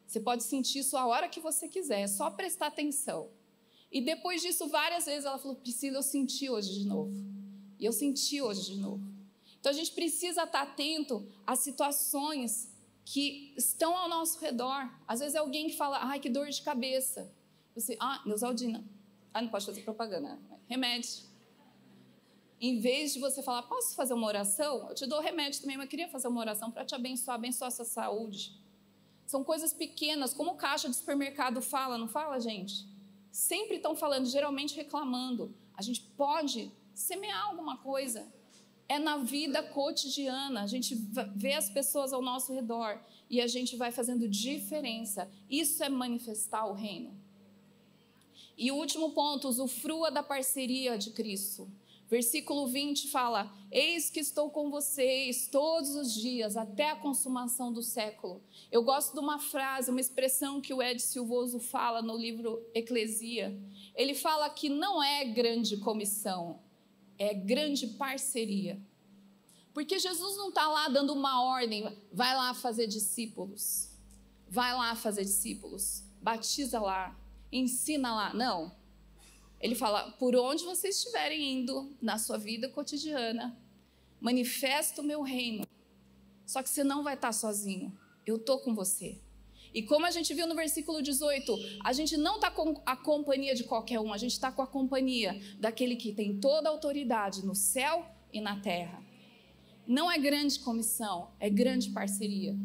Você 0.06 0.20
pode 0.20 0.42
sentir 0.42 0.80
isso 0.80 0.94
a 0.94 1.06
hora 1.06 1.26
que 1.26 1.40
você 1.40 1.68
quiser, 1.68 2.02
é 2.02 2.06
só 2.06 2.30
prestar 2.30 2.66
atenção. 2.66 3.30
E 3.90 4.02
depois 4.02 4.42
disso, 4.42 4.68
várias 4.68 5.06
vezes 5.06 5.24
ela 5.24 5.38
falou: 5.38 5.56
Priscila, 5.56 5.96
eu 5.96 6.02
senti 6.02 6.50
hoje 6.50 6.80
de 6.80 6.84
novo. 6.84 7.14
E 7.78 7.84
eu 7.86 7.92
senti 7.92 8.42
hoje 8.42 8.74
de 8.74 8.76
novo. 8.76 9.02
Então 9.58 9.72
a 9.72 9.74
gente 9.74 9.92
precisa 9.92 10.42
estar 10.42 10.60
atento 10.60 11.26
às 11.46 11.60
situações 11.60 12.73
que 13.04 13.52
estão 13.56 13.96
ao 13.96 14.08
nosso 14.08 14.38
redor. 14.40 14.90
Às 15.06 15.20
vezes 15.20 15.34
é 15.34 15.38
alguém 15.38 15.68
que 15.68 15.76
fala: 15.76 15.98
ai, 16.02 16.20
que 16.20 16.30
dor 16.30 16.48
de 16.48 16.62
cabeça. 16.62 17.30
Você, 17.74 17.96
ah, 18.00 18.22
Neusaldina. 18.24 18.84
Ah, 19.32 19.42
não 19.42 19.48
pode 19.48 19.66
fazer 19.66 19.82
propaganda. 19.82 20.38
Remédio. 20.68 21.24
Em 22.60 22.78
vez 22.78 23.12
de 23.12 23.20
você 23.20 23.42
falar, 23.42 23.62
posso 23.64 23.94
fazer 23.94 24.14
uma 24.14 24.26
oração? 24.26 24.88
Eu 24.88 24.94
te 24.94 25.06
dou 25.06 25.20
remédio 25.20 25.60
também, 25.60 25.76
mas 25.76 25.84
eu 25.84 25.90
queria 25.90 26.08
fazer 26.08 26.28
uma 26.28 26.40
oração 26.40 26.70
para 26.70 26.84
te 26.84 26.94
abençoar, 26.94 27.34
abençoar 27.34 27.68
a 27.68 27.70
sua 27.70 27.84
saúde. 27.84 28.58
São 29.26 29.42
coisas 29.42 29.72
pequenas, 29.72 30.32
como 30.32 30.52
o 30.52 30.56
caixa 30.56 30.88
de 30.88 30.94
supermercado 30.94 31.60
fala, 31.60 31.98
não 31.98 32.08
fala, 32.08 32.38
gente? 32.38 32.86
Sempre 33.30 33.76
estão 33.76 33.96
falando, 33.96 34.26
geralmente 34.26 34.76
reclamando. 34.76 35.54
A 35.74 35.82
gente 35.82 36.02
pode 36.16 36.70
semear 36.94 37.48
alguma 37.48 37.76
coisa. 37.78 38.32
É 38.88 38.98
na 38.98 39.18
vida 39.18 39.62
cotidiana. 39.62 40.62
A 40.62 40.66
gente 40.66 40.94
vê 41.34 41.54
as 41.54 41.68
pessoas 41.70 42.12
ao 42.12 42.22
nosso 42.22 42.52
redor 42.52 43.00
e 43.30 43.40
a 43.40 43.46
gente 43.46 43.76
vai 43.76 43.90
fazendo 43.90 44.28
diferença. 44.28 45.30
Isso 45.48 45.82
é 45.82 45.88
manifestar 45.88 46.66
o 46.66 46.74
reino. 46.74 47.12
E 48.56 48.70
o 48.70 48.76
último 48.76 49.10
ponto, 49.10 49.48
usufrua 49.48 50.10
da 50.10 50.22
parceria 50.22 50.96
de 50.96 51.10
Cristo. 51.10 51.68
Versículo 52.08 52.66
20 52.66 53.08
fala: 53.08 53.52
Eis 53.72 54.10
que 54.10 54.20
estou 54.20 54.50
com 54.50 54.70
vocês 54.70 55.48
todos 55.48 55.96
os 55.96 56.14
dias, 56.14 56.56
até 56.56 56.90
a 56.90 56.96
consumação 56.96 57.72
do 57.72 57.82
século. 57.82 58.42
Eu 58.70 58.82
gosto 58.82 59.14
de 59.14 59.20
uma 59.20 59.38
frase, 59.38 59.90
uma 59.90 60.00
expressão 60.00 60.60
que 60.60 60.72
o 60.72 60.82
Ed 60.82 61.00
Silvoso 61.00 61.58
fala 61.58 62.02
no 62.02 62.16
livro 62.16 62.64
Eclesia. 62.74 63.58
Ele 63.94 64.14
fala 64.14 64.50
que 64.50 64.68
não 64.68 65.02
é 65.02 65.24
grande 65.24 65.78
comissão, 65.78 66.60
é 67.18 67.34
grande 67.34 67.86
parceria. 67.88 68.80
Porque 69.72 69.98
Jesus 69.98 70.36
não 70.36 70.50
está 70.50 70.68
lá 70.68 70.88
dando 70.88 71.12
uma 71.12 71.42
ordem, 71.42 71.96
vai 72.12 72.34
lá 72.36 72.54
fazer 72.54 72.86
discípulos, 72.86 73.90
vai 74.48 74.72
lá 74.72 74.94
fazer 74.94 75.24
discípulos, 75.24 76.04
batiza 76.22 76.80
lá, 76.80 77.18
ensina 77.50 78.14
lá. 78.14 78.32
Não. 78.32 78.72
Ele 79.60 79.74
fala: 79.74 80.12
por 80.12 80.36
onde 80.36 80.64
vocês 80.64 80.96
estiverem 80.96 81.60
indo 81.60 81.96
na 82.00 82.18
sua 82.18 82.38
vida 82.38 82.68
cotidiana, 82.68 83.58
manifesta 84.20 85.02
o 85.02 85.04
meu 85.04 85.22
reino. 85.22 85.66
Só 86.46 86.62
que 86.62 86.68
você 86.68 86.84
não 86.84 87.02
vai 87.02 87.14
estar 87.14 87.32
sozinho. 87.32 87.92
Eu 88.24 88.36
estou 88.36 88.60
com 88.60 88.74
você. 88.74 89.20
E 89.74 89.82
como 89.82 90.06
a 90.06 90.10
gente 90.12 90.32
viu 90.32 90.46
no 90.46 90.54
versículo 90.54 91.02
18, 91.02 91.52
a 91.82 91.92
gente 91.92 92.16
não 92.16 92.36
está 92.36 92.48
com 92.48 92.80
a 92.86 92.96
companhia 92.96 93.56
de 93.56 93.64
qualquer 93.64 93.98
um, 93.98 94.12
a 94.12 94.16
gente 94.16 94.30
está 94.30 94.52
com 94.52 94.62
a 94.62 94.66
companhia 94.66 95.36
daquele 95.58 95.96
que 95.96 96.12
tem 96.12 96.38
toda 96.38 96.68
a 96.68 96.72
autoridade 96.72 97.44
no 97.44 97.56
céu 97.56 98.06
e 98.32 98.40
na 98.40 98.60
terra. 98.60 99.02
Não 99.84 100.10
é 100.10 100.16
grande 100.16 100.60
comissão, 100.60 101.32
é 101.40 101.50
grande 101.50 101.90
parceria. 101.90 102.56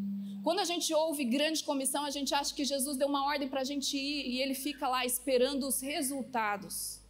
Quando 0.44 0.60
a 0.60 0.66
gente 0.66 0.94
ouve 0.94 1.26
grande 1.26 1.64
comissão, 1.64 2.06
a 2.06 2.12
gente 2.12 2.34
acha 2.34 2.54
que 2.54 2.64
Jesus 2.64 2.96
deu 2.96 3.08
uma 3.08 3.26
ordem 3.26 3.50
para 3.50 3.62
a 3.62 3.64
gente 3.64 3.98
ir 3.98 4.30
e 4.30 4.42
ele 4.42 4.54
fica 4.54 4.88
lá 4.88 5.04
esperando 5.04 5.68
os 5.68 5.82
resultados. 5.82 7.02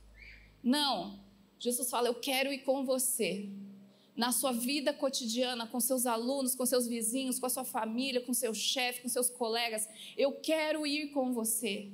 Não. 0.64 1.20
Jesus 1.60 1.90
fala: 1.90 2.08
Eu 2.08 2.16
quero 2.16 2.52
ir 2.52 2.60
com 2.60 2.86
você. 2.86 3.50
Na 4.20 4.34
sua 4.34 4.52
vida 4.52 4.92
cotidiana, 4.92 5.66
com 5.66 5.80
seus 5.80 6.06
alunos, 6.06 6.54
com 6.54 6.66
seus 6.66 6.86
vizinhos, 6.86 7.40
com 7.40 7.46
a 7.46 7.50
sua 7.50 7.64
família, 7.64 8.20
com 8.20 8.34
seu 8.34 8.54
chefe, 8.54 9.04
com 9.04 9.08
seus 9.08 9.30
colegas. 9.30 9.88
Eu 10.18 10.34
quero 10.34 10.86
ir 10.86 11.12
com 11.12 11.32
você. 11.32 11.88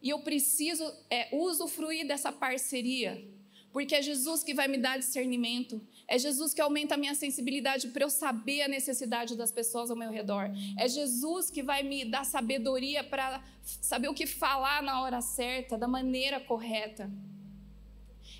E 0.00 0.08
eu 0.08 0.20
preciso 0.20 0.82
é, 1.10 1.28
usufruir 1.30 2.06
dessa 2.06 2.32
parceria. 2.32 3.22
Porque 3.70 3.94
é 3.94 4.00
Jesus 4.00 4.42
que 4.42 4.54
vai 4.54 4.66
me 4.66 4.78
dar 4.78 4.98
discernimento, 4.98 5.78
é 6.08 6.18
Jesus 6.18 6.54
que 6.54 6.60
aumenta 6.62 6.94
a 6.94 6.98
minha 6.98 7.14
sensibilidade 7.14 7.88
para 7.88 8.04
eu 8.04 8.10
saber 8.10 8.62
a 8.62 8.68
necessidade 8.68 9.36
das 9.36 9.52
pessoas 9.52 9.90
ao 9.90 9.96
meu 9.96 10.10
redor. 10.10 10.50
É 10.78 10.88
Jesus 10.88 11.50
que 11.50 11.62
vai 11.62 11.82
me 11.82 12.02
dar 12.02 12.24
sabedoria 12.24 13.04
para 13.04 13.44
saber 13.62 14.08
o 14.08 14.14
que 14.14 14.26
falar 14.26 14.82
na 14.82 15.02
hora 15.02 15.20
certa, 15.20 15.76
da 15.76 15.86
maneira 15.86 16.40
correta. 16.40 17.10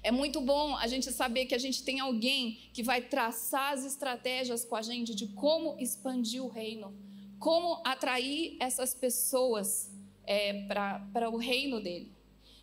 É 0.02 0.10
muito 0.10 0.40
bom 0.40 0.76
a 0.76 0.88
gente 0.88 1.12
saber 1.12 1.46
que 1.46 1.54
a 1.54 1.58
gente 1.58 1.84
tem 1.84 2.00
alguém 2.00 2.58
que 2.72 2.82
vai 2.82 3.02
traçar 3.02 3.72
as 3.72 3.84
estratégias 3.84 4.64
com 4.64 4.74
a 4.74 4.82
gente 4.82 5.14
de 5.14 5.28
como 5.28 5.76
expandir 5.78 6.42
o 6.42 6.48
reino, 6.48 6.92
como 7.38 7.80
atrair 7.84 8.56
essas 8.58 8.94
pessoas 8.94 9.92
é, 10.24 10.64
para 10.64 11.30
o 11.30 11.36
reino 11.36 11.80
dele. 11.80 12.12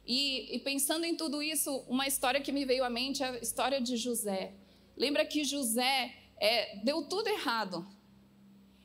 E, 0.06 0.54
e 0.56 0.60
pensando 0.60 1.06
em 1.06 1.15
tudo 1.15 1.41
isso, 1.41 1.86
uma 1.88 2.08
história 2.08 2.41
que 2.41 2.52
me 2.52 2.65
veio 2.65 2.84
à 2.84 2.89
mente 2.89 3.23
é 3.23 3.30
a 3.30 3.38
história 3.38 3.80
de 3.80 3.95
José. 3.95 4.54
Lembra 4.97 5.23
que 5.23 5.45
José 5.45 6.13
é, 6.38 6.78
deu 6.84 7.04
tudo 7.04 7.28
errado. 7.30 7.88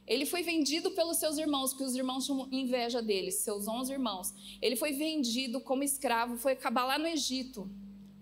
Ele 0.06 0.26
foi 0.26 0.42
vendido 0.42 0.90
pelos 0.92 1.16
seus 1.16 1.38
irmãos, 1.38 1.70
porque 1.70 1.84
os 1.84 1.96
irmãos 1.96 2.26
tinham 2.26 2.46
inveja 2.52 3.00
dele, 3.00 3.32
seus 3.32 3.66
onze 3.66 3.92
irmãos. 3.92 4.32
Ele 4.60 4.76
foi 4.76 4.92
vendido 4.92 5.60
como 5.60 5.82
escravo, 5.82 6.36
foi 6.36 6.52
acabar 6.52 6.84
lá 6.84 6.98
no 6.98 7.06
Egito, 7.06 7.68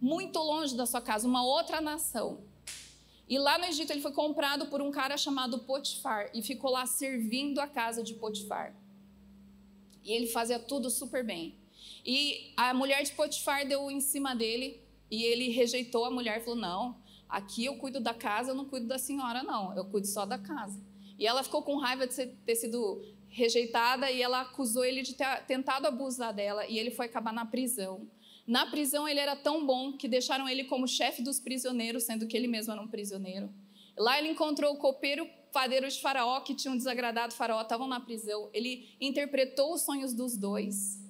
muito 0.02 0.38
longe 0.38 0.76
da 0.76 0.84
sua 0.84 1.00
casa, 1.00 1.26
uma 1.26 1.42
outra 1.42 1.80
nação. 1.80 2.44
E 3.26 3.38
lá 3.38 3.56
no 3.56 3.64
Egito 3.64 3.90
ele 3.90 4.02
foi 4.02 4.12
comprado 4.12 4.66
por 4.66 4.82
um 4.82 4.90
cara 4.90 5.16
chamado 5.16 5.60
Potifar 5.60 6.30
e 6.34 6.42
ficou 6.42 6.70
lá 6.70 6.84
servindo 6.84 7.58
a 7.58 7.66
casa 7.66 8.02
de 8.02 8.12
Potifar. 8.12 8.74
E 10.04 10.12
ele 10.12 10.26
fazia 10.26 10.58
tudo 10.58 10.90
super 10.90 11.24
bem. 11.24 11.56
E 12.04 12.52
a 12.56 12.74
mulher 12.74 13.02
de 13.02 13.12
Potifar 13.12 13.66
deu 13.66 13.90
em 13.90 14.00
cima 14.00 14.34
dele 14.34 14.82
e 15.10 15.22
ele 15.22 15.48
rejeitou 15.48 16.04
a 16.04 16.10
mulher 16.10 16.40
e 16.40 16.44
falou: 16.44 16.58
Não, 16.58 17.00
Aqui 17.32 17.64
eu 17.64 17.76
cuido 17.76 17.98
da 17.98 18.12
casa, 18.12 18.50
eu 18.50 18.54
não 18.54 18.66
cuido 18.66 18.86
da 18.86 18.98
senhora, 18.98 19.42
não. 19.42 19.74
Eu 19.74 19.86
cuido 19.86 20.06
só 20.06 20.26
da 20.26 20.36
casa. 20.36 20.78
E 21.18 21.26
ela 21.26 21.42
ficou 21.42 21.62
com 21.62 21.78
raiva 21.78 22.06
de 22.06 22.26
ter 22.26 22.54
sido 22.54 23.02
rejeitada 23.30 24.10
e 24.10 24.20
ela 24.20 24.42
acusou 24.42 24.84
ele 24.84 25.00
de 25.00 25.14
ter 25.14 25.42
tentado 25.46 25.86
abusar 25.86 26.34
dela 26.34 26.66
e 26.66 26.78
ele 26.78 26.90
foi 26.90 27.06
acabar 27.06 27.32
na 27.32 27.46
prisão. 27.46 28.06
Na 28.46 28.66
prisão 28.66 29.08
ele 29.08 29.20
era 29.20 29.36
tão 29.36 29.64
bom 29.64 29.92
que 29.92 30.08
deixaram 30.08 30.48
ele 30.48 30.64
como 30.64 30.88
chefe 30.88 31.22
dos 31.22 31.38
prisioneiros, 31.38 32.04
sendo 32.04 32.26
que 32.26 32.36
ele 32.36 32.48
mesmo 32.48 32.72
era 32.72 32.82
um 32.82 32.88
prisioneiro. 32.88 33.52
Lá 33.96 34.18
ele 34.18 34.28
encontrou 34.28 34.74
o 34.74 34.78
copeiro 34.78 35.28
padeiro 35.52 35.88
de 35.88 36.00
Faraó 36.00 36.40
que 36.40 36.54
tinham 36.54 36.76
desagradado 36.76 37.34
Faraó, 37.34 37.60
estavam 37.60 37.86
na 37.86 38.00
prisão. 38.00 38.48
Ele 38.52 38.88
interpretou 39.00 39.74
os 39.74 39.82
sonhos 39.82 40.12
dos 40.12 40.36
dois. 40.36 41.00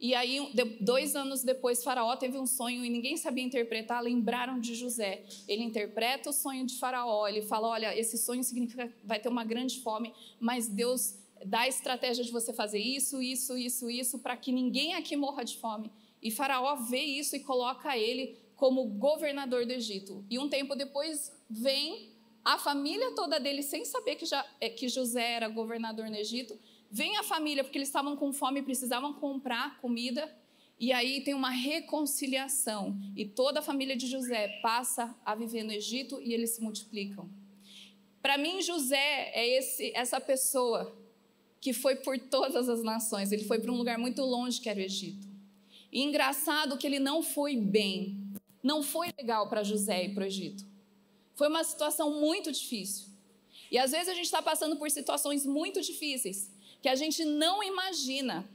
E 0.00 0.14
aí, 0.14 0.52
dois 0.80 1.16
anos 1.16 1.42
depois, 1.42 1.82
Faraó 1.82 2.14
teve 2.16 2.36
um 2.36 2.46
sonho 2.46 2.84
e 2.84 2.90
ninguém 2.90 3.16
sabia 3.16 3.42
interpretar. 3.42 4.02
Lembraram 4.02 4.60
de 4.60 4.74
José. 4.74 5.24
Ele 5.48 5.62
interpreta 5.62 6.30
o 6.30 6.32
sonho 6.32 6.66
de 6.66 6.76
Faraó. 6.78 7.26
Ele 7.26 7.42
fala: 7.42 7.68
Olha, 7.68 7.98
esse 7.98 8.18
sonho 8.18 8.44
significa 8.44 8.88
que 8.88 8.94
vai 9.02 9.18
ter 9.18 9.28
uma 9.28 9.44
grande 9.44 9.80
fome, 9.80 10.12
mas 10.38 10.68
Deus 10.68 11.14
dá 11.46 11.60
a 11.60 11.68
estratégia 11.68 12.24
de 12.24 12.30
você 12.30 12.52
fazer 12.52 12.78
isso, 12.78 13.22
isso, 13.22 13.56
isso, 13.56 13.88
isso, 13.90 14.18
para 14.18 14.36
que 14.36 14.52
ninguém 14.52 14.94
aqui 14.94 15.16
morra 15.16 15.42
de 15.42 15.56
fome. 15.56 15.90
E 16.24 16.30
Faraó 16.30 16.74
vê 16.76 17.02
isso 17.02 17.36
e 17.36 17.40
coloca 17.40 17.96
ele 17.96 18.36
como 18.56 18.84
governador 18.86 19.66
do 19.66 19.72
Egito. 19.72 20.24
E 20.28 20.38
um 20.38 20.48
tempo 20.48 20.74
depois 20.74 21.30
vem 21.48 22.12
a 22.42 22.58
família 22.58 23.14
toda 23.14 23.38
dele, 23.38 23.62
sem 23.62 23.84
saber 23.84 24.16
que, 24.16 24.26
já, 24.26 24.44
é, 24.60 24.68
que 24.68 24.88
José 24.88 25.32
era 25.32 25.48
governador 25.48 26.08
no 26.08 26.16
Egito, 26.16 26.58
Vem 26.96 27.16
a 27.16 27.24
família, 27.24 27.64
porque 27.64 27.76
eles 27.76 27.88
estavam 27.88 28.14
com 28.14 28.32
fome 28.32 28.60
e 28.60 28.62
precisavam 28.62 29.12
comprar 29.14 29.80
comida. 29.80 30.32
E 30.78 30.92
aí 30.92 31.24
tem 31.24 31.34
uma 31.34 31.50
reconciliação. 31.50 32.96
E 33.16 33.24
toda 33.26 33.58
a 33.58 33.62
família 33.62 33.96
de 33.96 34.06
José 34.06 34.60
passa 34.62 35.12
a 35.26 35.34
viver 35.34 35.64
no 35.64 35.72
Egito 35.72 36.22
e 36.22 36.32
eles 36.32 36.50
se 36.50 36.62
multiplicam. 36.62 37.28
Para 38.22 38.38
mim, 38.38 38.62
José 38.62 39.32
é 39.34 39.58
esse, 39.58 39.90
essa 39.92 40.20
pessoa 40.20 40.96
que 41.60 41.72
foi 41.72 41.96
por 41.96 42.16
todas 42.16 42.68
as 42.68 42.84
nações. 42.84 43.32
Ele 43.32 43.42
foi 43.42 43.58
para 43.58 43.72
um 43.72 43.76
lugar 43.76 43.98
muito 43.98 44.22
longe 44.22 44.60
que 44.60 44.68
era 44.68 44.78
o 44.78 44.82
Egito. 44.82 45.26
E 45.94 46.02
engraçado 46.02 46.76
que 46.76 46.84
ele 46.88 46.98
não 46.98 47.22
foi 47.22 47.56
bem. 47.56 48.20
Não 48.60 48.82
foi 48.82 49.12
legal 49.16 49.48
para 49.48 49.62
José 49.62 50.06
ir 50.06 50.12
para 50.12 50.24
o 50.24 50.26
Egito. 50.26 50.66
Foi 51.36 51.46
uma 51.46 51.62
situação 51.62 52.18
muito 52.18 52.50
difícil. 52.50 53.06
E 53.70 53.78
às 53.78 53.92
vezes 53.92 54.08
a 54.08 54.14
gente 54.14 54.24
está 54.24 54.42
passando 54.42 54.76
por 54.76 54.90
situações 54.90 55.46
muito 55.46 55.80
difíceis 55.80 56.50
que 56.82 56.88
a 56.88 56.96
gente 56.96 57.24
não 57.24 57.62
imagina 57.62 58.50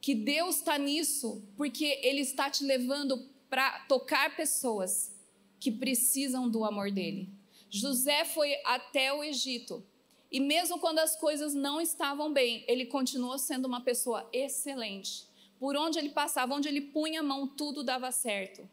que 0.00 0.14
Deus 0.14 0.56
está 0.56 0.78
nisso, 0.78 1.42
porque 1.54 2.00
Ele 2.02 2.22
está 2.22 2.48
te 2.48 2.64
levando 2.64 3.28
para 3.50 3.80
tocar 3.80 4.34
pessoas 4.34 5.12
que 5.60 5.70
precisam 5.70 6.48
do 6.48 6.64
amor 6.64 6.90
dele. 6.90 7.28
José 7.68 8.24
foi 8.24 8.54
até 8.64 9.12
o 9.12 9.22
Egito. 9.22 9.84
E 10.32 10.40
mesmo 10.40 10.78
quando 10.78 10.98
as 10.98 11.14
coisas 11.14 11.54
não 11.54 11.80
estavam 11.80 12.32
bem, 12.32 12.64
ele 12.66 12.86
continuou 12.86 13.38
sendo 13.38 13.66
uma 13.66 13.82
pessoa 13.82 14.28
excelente. 14.32 15.28
Por 15.64 15.78
onde 15.78 15.98
ele 15.98 16.10
passava, 16.10 16.52
onde 16.54 16.68
ele 16.68 16.82
punha 16.82 17.20
a 17.20 17.22
mão, 17.22 17.48
tudo 17.48 17.82
dava 17.82 18.12
certo. 18.12 18.68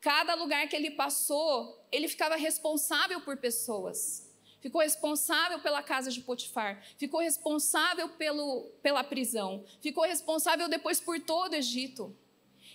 Cada 0.00 0.34
lugar 0.34 0.66
que 0.68 0.74
ele 0.74 0.92
passou, 0.92 1.86
ele 1.92 2.08
ficava 2.08 2.34
responsável 2.34 3.20
por 3.20 3.36
pessoas 3.36 4.32
ficou 4.62 4.80
responsável 4.80 5.58
pela 5.58 5.82
casa 5.82 6.10
de 6.10 6.22
Potifar, 6.22 6.82
ficou 6.96 7.20
responsável 7.20 8.08
pelo, 8.08 8.62
pela 8.82 9.04
prisão, 9.04 9.62
ficou 9.82 10.04
responsável 10.04 10.70
depois 10.70 10.98
por 10.98 11.20
todo 11.20 11.52
o 11.52 11.56
Egito. 11.56 12.16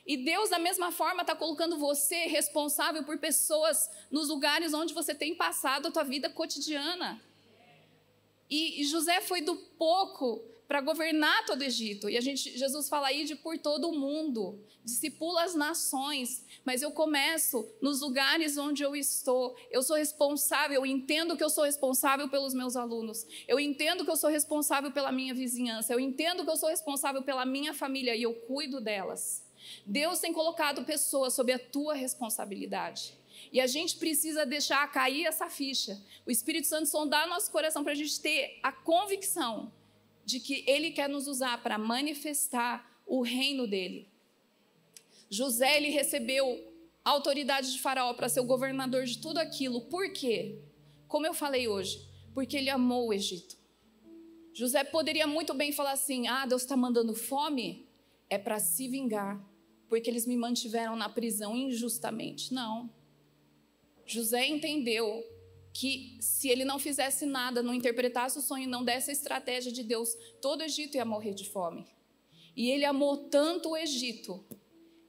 E 0.06 0.16
Deus, 0.16 0.52
da 0.52 0.60
mesma 0.60 0.92
forma, 0.92 1.22
está 1.22 1.36
colocando 1.36 1.80
você 1.80 2.28
responsável 2.28 3.04
por 3.04 3.18
pessoas 3.18 3.90
nos 4.12 4.30
lugares 4.30 4.72
onde 4.72 4.94
você 4.94 5.16
tem 5.16 5.34
passado 5.34 5.88
a 5.88 5.92
tua 5.92 6.04
vida 6.04 6.30
cotidiana. 6.30 7.20
E, 8.48 8.84
José 8.84 9.20
foi 9.22 9.42
do 9.42 9.56
pouco 9.56 10.44
para 10.70 10.82
governar 10.82 11.48
todo 11.48 11.62
o 11.62 11.64
Egito. 11.64 12.08
E 12.08 12.16
a 12.16 12.22
gente, 12.22 12.56
Jesus 12.56 12.88
fala 12.88 13.08
aí 13.08 13.26
de 13.26 13.36
por 13.36 13.58
todo 13.58 13.90
o 13.90 13.98
mundo, 14.00 14.64
discipula 14.86 15.44
as 15.44 15.56
nações, 15.56 16.46
mas 16.64 16.84
eu 16.84 16.92
começo 16.92 17.68
nos 17.82 18.02
lugares 18.02 18.56
onde 18.56 18.84
eu 18.84 18.96
estou. 18.96 19.58
Eu 19.72 19.82
sou 19.82 19.96
responsável, 19.96 20.76
eu 20.76 20.86
entendo 20.86 21.36
que 21.36 21.44
eu 21.44 21.50
sou 21.50 21.64
responsável 21.64 22.30
pelos 22.30 22.54
meus 22.54 22.76
alunos. 22.76 23.26
Eu 23.48 23.60
entendo 23.60 24.06
que 24.06 24.12
eu 24.12 24.16
sou 24.16 24.30
responsável 24.30 24.92
pela 24.92 25.12
minha 25.12 25.34
vizinhança. 25.34 25.92
Eu 25.92 26.00
entendo 26.00 26.44
que 26.44 26.52
eu 26.52 26.56
sou 26.56 26.70
responsável 26.70 27.24
pela 27.24 27.48
minha 27.48 27.74
família 27.74 28.16
e 28.16 28.22
eu 28.22 28.36
cuido 28.36 28.80
delas. 28.80 29.44
Deus 29.88 30.20
tem 30.20 30.32
colocado 30.32 30.86
pessoas 30.86 31.34
sob 31.34 31.52
a 31.52 31.58
tua 31.58 31.96
responsabilidade. 31.96 33.18
E 33.52 33.60
a 33.60 33.66
gente 33.66 33.98
precisa 33.98 34.46
deixar 34.46 34.86
cair 34.92 35.26
essa 35.26 35.50
ficha. 35.50 36.00
O 36.28 36.30
Espírito 36.30 36.68
Santo 36.68 36.86
sondar 36.86 37.28
nosso 37.28 37.52
coração 37.52 37.84
para 37.84 37.94
a 37.94 37.96
gente 37.96 38.22
ter 38.22 38.60
a 38.62 38.72
convicção 38.72 39.72
de 40.30 40.40
que 40.40 40.64
Ele 40.68 40.92
quer 40.92 41.10
nos 41.10 41.28
usar 41.28 41.64
para 41.64 41.76
manifestar 41.80 43.02
o 43.04 43.24
reino 43.24 43.66
dele. 43.66 44.08
José 45.28 45.78
ele 45.78 45.90
recebeu 45.90 46.72
autoridade 47.04 47.74
de 47.74 47.82
Faraó 47.82 48.14
para 48.14 48.30
ser 48.30 48.40
o 48.40 48.46
governador 48.46 49.06
de 49.06 49.18
tudo 49.18 49.40
aquilo. 49.40 49.82
Por 49.82 50.14
quê? 50.14 50.62
Como 51.08 51.26
eu 51.26 51.34
falei 51.34 51.68
hoje, 51.68 52.08
porque 52.34 52.56
ele 52.56 52.70
amou 52.70 53.08
o 53.08 53.14
Egito. 53.14 53.58
José 54.54 54.84
poderia 54.84 55.26
muito 55.26 55.56
bem 55.56 55.72
falar 55.72 55.94
assim: 55.94 56.28
ah, 56.28 56.46
Deus 56.46 56.62
está 56.62 56.78
mandando 56.78 57.16
fome, 57.16 57.88
é 58.30 58.38
para 58.38 58.60
se 58.60 58.88
vingar, 58.88 59.44
porque 59.88 60.10
eles 60.10 60.28
me 60.28 60.38
mantiveram 60.38 60.96
na 60.96 61.10
prisão 61.10 61.56
injustamente. 61.56 62.54
Não. 62.54 62.88
José 64.06 64.48
entendeu 64.48 65.24
que 65.80 66.18
se 66.20 66.50
ele 66.50 66.66
não 66.66 66.78
fizesse 66.78 67.26
nada, 67.26 67.64
não 67.64 67.74
interpretasse 67.74 68.38
o 68.38 68.42
sonho, 68.42 68.68
não 68.68 68.84
desse 68.84 69.12
a 69.12 69.14
estratégia 69.14 69.72
de 69.72 69.82
Deus, 69.82 70.14
todo 70.42 70.60
o 70.60 70.64
Egito 70.64 70.98
ia 70.98 71.06
morrer 71.06 71.34
de 71.34 71.50
fome. 71.50 71.88
E 72.54 72.70
ele 72.70 72.84
amou 72.84 73.16
tanto 73.30 73.70
o 73.70 73.78
Egito 73.78 74.46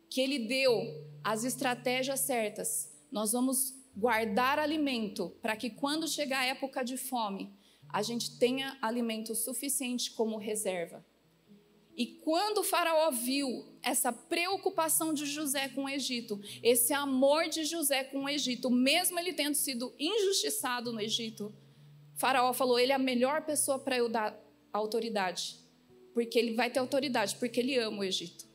que 0.09 0.21
ele 0.21 0.39
deu 0.47 1.05
as 1.25 1.43
estratégias 1.43 2.21
certas. 2.21 2.89
Nós 3.11 3.33
vamos 3.33 3.75
guardar 3.97 4.61
alimento 4.61 5.37
para 5.43 5.57
que 5.57 5.71
quando 5.71 6.07
chegar 6.07 6.39
a 6.39 6.47
época 6.47 6.85
de 6.85 6.97
fome, 6.97 7.53
a 7.89 8.01
gente 8.01 8.39
tenha 8.39 8.79
alimento 8.81 9.35
suficiente 9.35 10.13
como 10.13 10.37
reserva. 10.37 11.05
E 11.97 12.07
quando 12.07 12.59
o 12.59 12.65
Faraó 12.65 13.11
viu 13.11 13.67
essa 13.83 14.13
preocupação 14.13 15.13
de 15.13 15.27
José 15.27 15.69
com 15.69 15.85
o 15.85 15.89
Egito, 15.89 16.41
esse 16.63 16.93
amor 16.93 17.49
de 17.49 17.65
José 17.65 18.05
com 18.05 18.25
o 18.25 18.29
Egito, 18.29 18.71
mesmo 18.71 19.19
ele 19.19 19.33
tendo 19.33 19.55
sido 19.55 19.93
injustiçado 19.99 20.93
no 20.93 21.01
Egito, 21.01 21.55
Faraó 22.15 22.53
falou: 22.53 22.79
ele 22.79 22.93
é 22.93 22.95
a 22.95 22.99
melhor 22.99 23.43
pessoa 23.43 23.79
para 23.79 23.97
eu 23.97 24.09
dar 24.09 24.39
autoridade, 24.73 25.59
porque 26.15 26.39
ele 26.39 26.55
vai 26.55 26.71
ter 26.71 26.79
autoridade, 26.79 27.37
porque 27.37 27.61
ele 27.61 27.77
ama 27.79 27.99
o 27.99 28.05
Egito. 28.05 28.49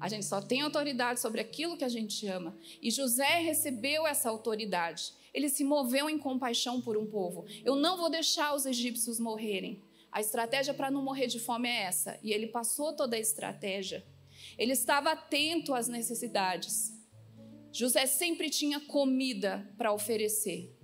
A 0.00 0.08
gente 0.08 0.24
só 0.24 0.40
tem 0.40 0.60
autoridade 0.60 1.20
sobre 1.20 1.40
aquilo 1.40 1.76
que 1.76 1.84
a 1.84 1.88
gente 1.88 2.26
ama. 2.26 2.56
E 2.80 2.90
José 2.90 3.40
recebeu 3.40 4.06
essa 4.06 4.30
autoridade. 4.30 5.12
Ele 5.34 5.48
se 5.48 5.64
moveu 5.64 6.08
em 6.08 6.18
compaixão 6.18 6.80
por 6.80 6.96
um 6.96 7.06
povo. 7.06 7.44
Eu 7.64 7.74
não 7.74 7.96
vou 7.96 8.08
deixar 8.08 8.54
os 8.54 8.64
egípcios 8.64 9.18
morrerem. 9.18 9.82
A 10.10 10.20
estratégia 10.20 10.74
para 10.74 10.90
não 10.90 11.02
morrer 11.02 11.26
de 11.26 11.38
fome 11.38 11.68
é 11.68 11.82
essa. 11.82 12.18
E 12.22 12.32
ele 12.32 12.46
passou 12.46 12.92
toda 12.92 13.16
a 13.16 13.20
estratégia. 13.20 14.04
Ele 14.56 14.72
estava 14.72 15.12
atento 15.12 15.74
às 15.74 15.88
necessidades. 15.88 16.92
José 17.72 18.06
sempre 18.06 18.48
tinha 18.48 18.80
comida 18.80 19.68
para 19.76 19.92
oferecer, 19.92 20.74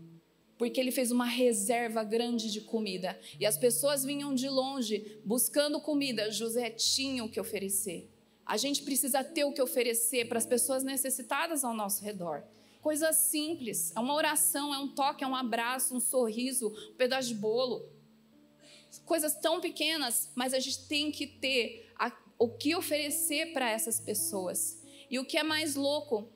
porque 0.58 0.78
ele 0.78 0.92
fez 0.92 1.10
uma 1.10 1.24
reserva 1.24 2.04
grande 2.04 2.52
de 2.52 2.60
comida. 2.60 3.18
E 3.40 3.46
as 3.46 3.56
pessoas 3.56 4.04
vinham 4.04 4.34
de 4.34 4.48
longe 4.48 5.20
buscando 5.24 5.80
comida. 5.80 6.30
José 6.30 6.70
tinha 6.70 7.24
o 7.24 7.28
que 7.28 7.40
oferecer. 7.40 8.10
A 8.46 8.56
gente 8.56 8.82
precisa 8.82 9.24
ter 9.24 9.44
o 9.44 9.52
que 9.52 9.62
oferecer 9.62 10.28
para 10.28 10.38
as 10.38 10.46
pessoas 10.46 10.84
necessitadas 10.84 11.64
ao 11.64 11.74
nosso 11.74 12.04
redor. 12.04 12.44
Coisa 12.82 13.14
simples, 13.14 13.96
é 13.96 14.00
uma 14.00 14.14
oração, 14.14 14.74
é 14.74 14.78
um 14.78 14.88
toque, 14.88 15.24
é 15.24 15.26
um 15.26 15.34
abraço, 15.34 15.96
um 15.96 16.00
sorriso, 16.00 16.68
um 16.92 16.96
pedaço 16.96 17.28
de 17.28 17.34
bolo. 17.34 17.88
Coisas 19.04 19.34
tão 19.34 19.60
pequenas, 19.60 20.30
mas 20.34 20.52
a 20.54 20.60
gente 20.60 20.86
tem 20.86 21.10
que 21.10 21.26
ter 21.26 21.92
a, 21.98 22.12
o 22.38 22.48
que 22.48 22.74
oferecer 22.74 23.52
para 23.52 23.70
essas 23.70 24.00
pessoas. 24.00 24.82
E 25.10 25.18
o 25.18 25.24
que 25.24 25.36
é 25.36 25.42
mais 25.42 25.74
louco 25.74 26.28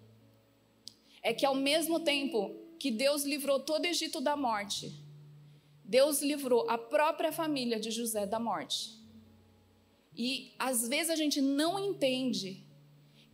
é 1.22 1.32
que 1.34 1.44
ao 1.44 1.54
mesmo 1.54 2.00
tempo 2.00 2.54
que 2.78 2.90
Deus 2.90 3.24
livrou 3.24 3.60
todo 3.60 3.84
o 3.84 3.88
Egito 3.88 4.20
da 4.20 4.36
morte, 4.36 4.92
Deus 5.84 6.20
livrou 6.20 6.68
a 6.68 6.76
própria 6.76 7.32
família 7.32 7.80
de 7.80 7.90
José 7.90 8.26
da 8.26 8.38
morte. 8.38 8.98
E 10.16 10.52
às 10.58 10.86
vezes 10.88 11.10
a 11.10 11.16
gente 11.16 11.40
não 11.40 11.78
entende 11.78 12.66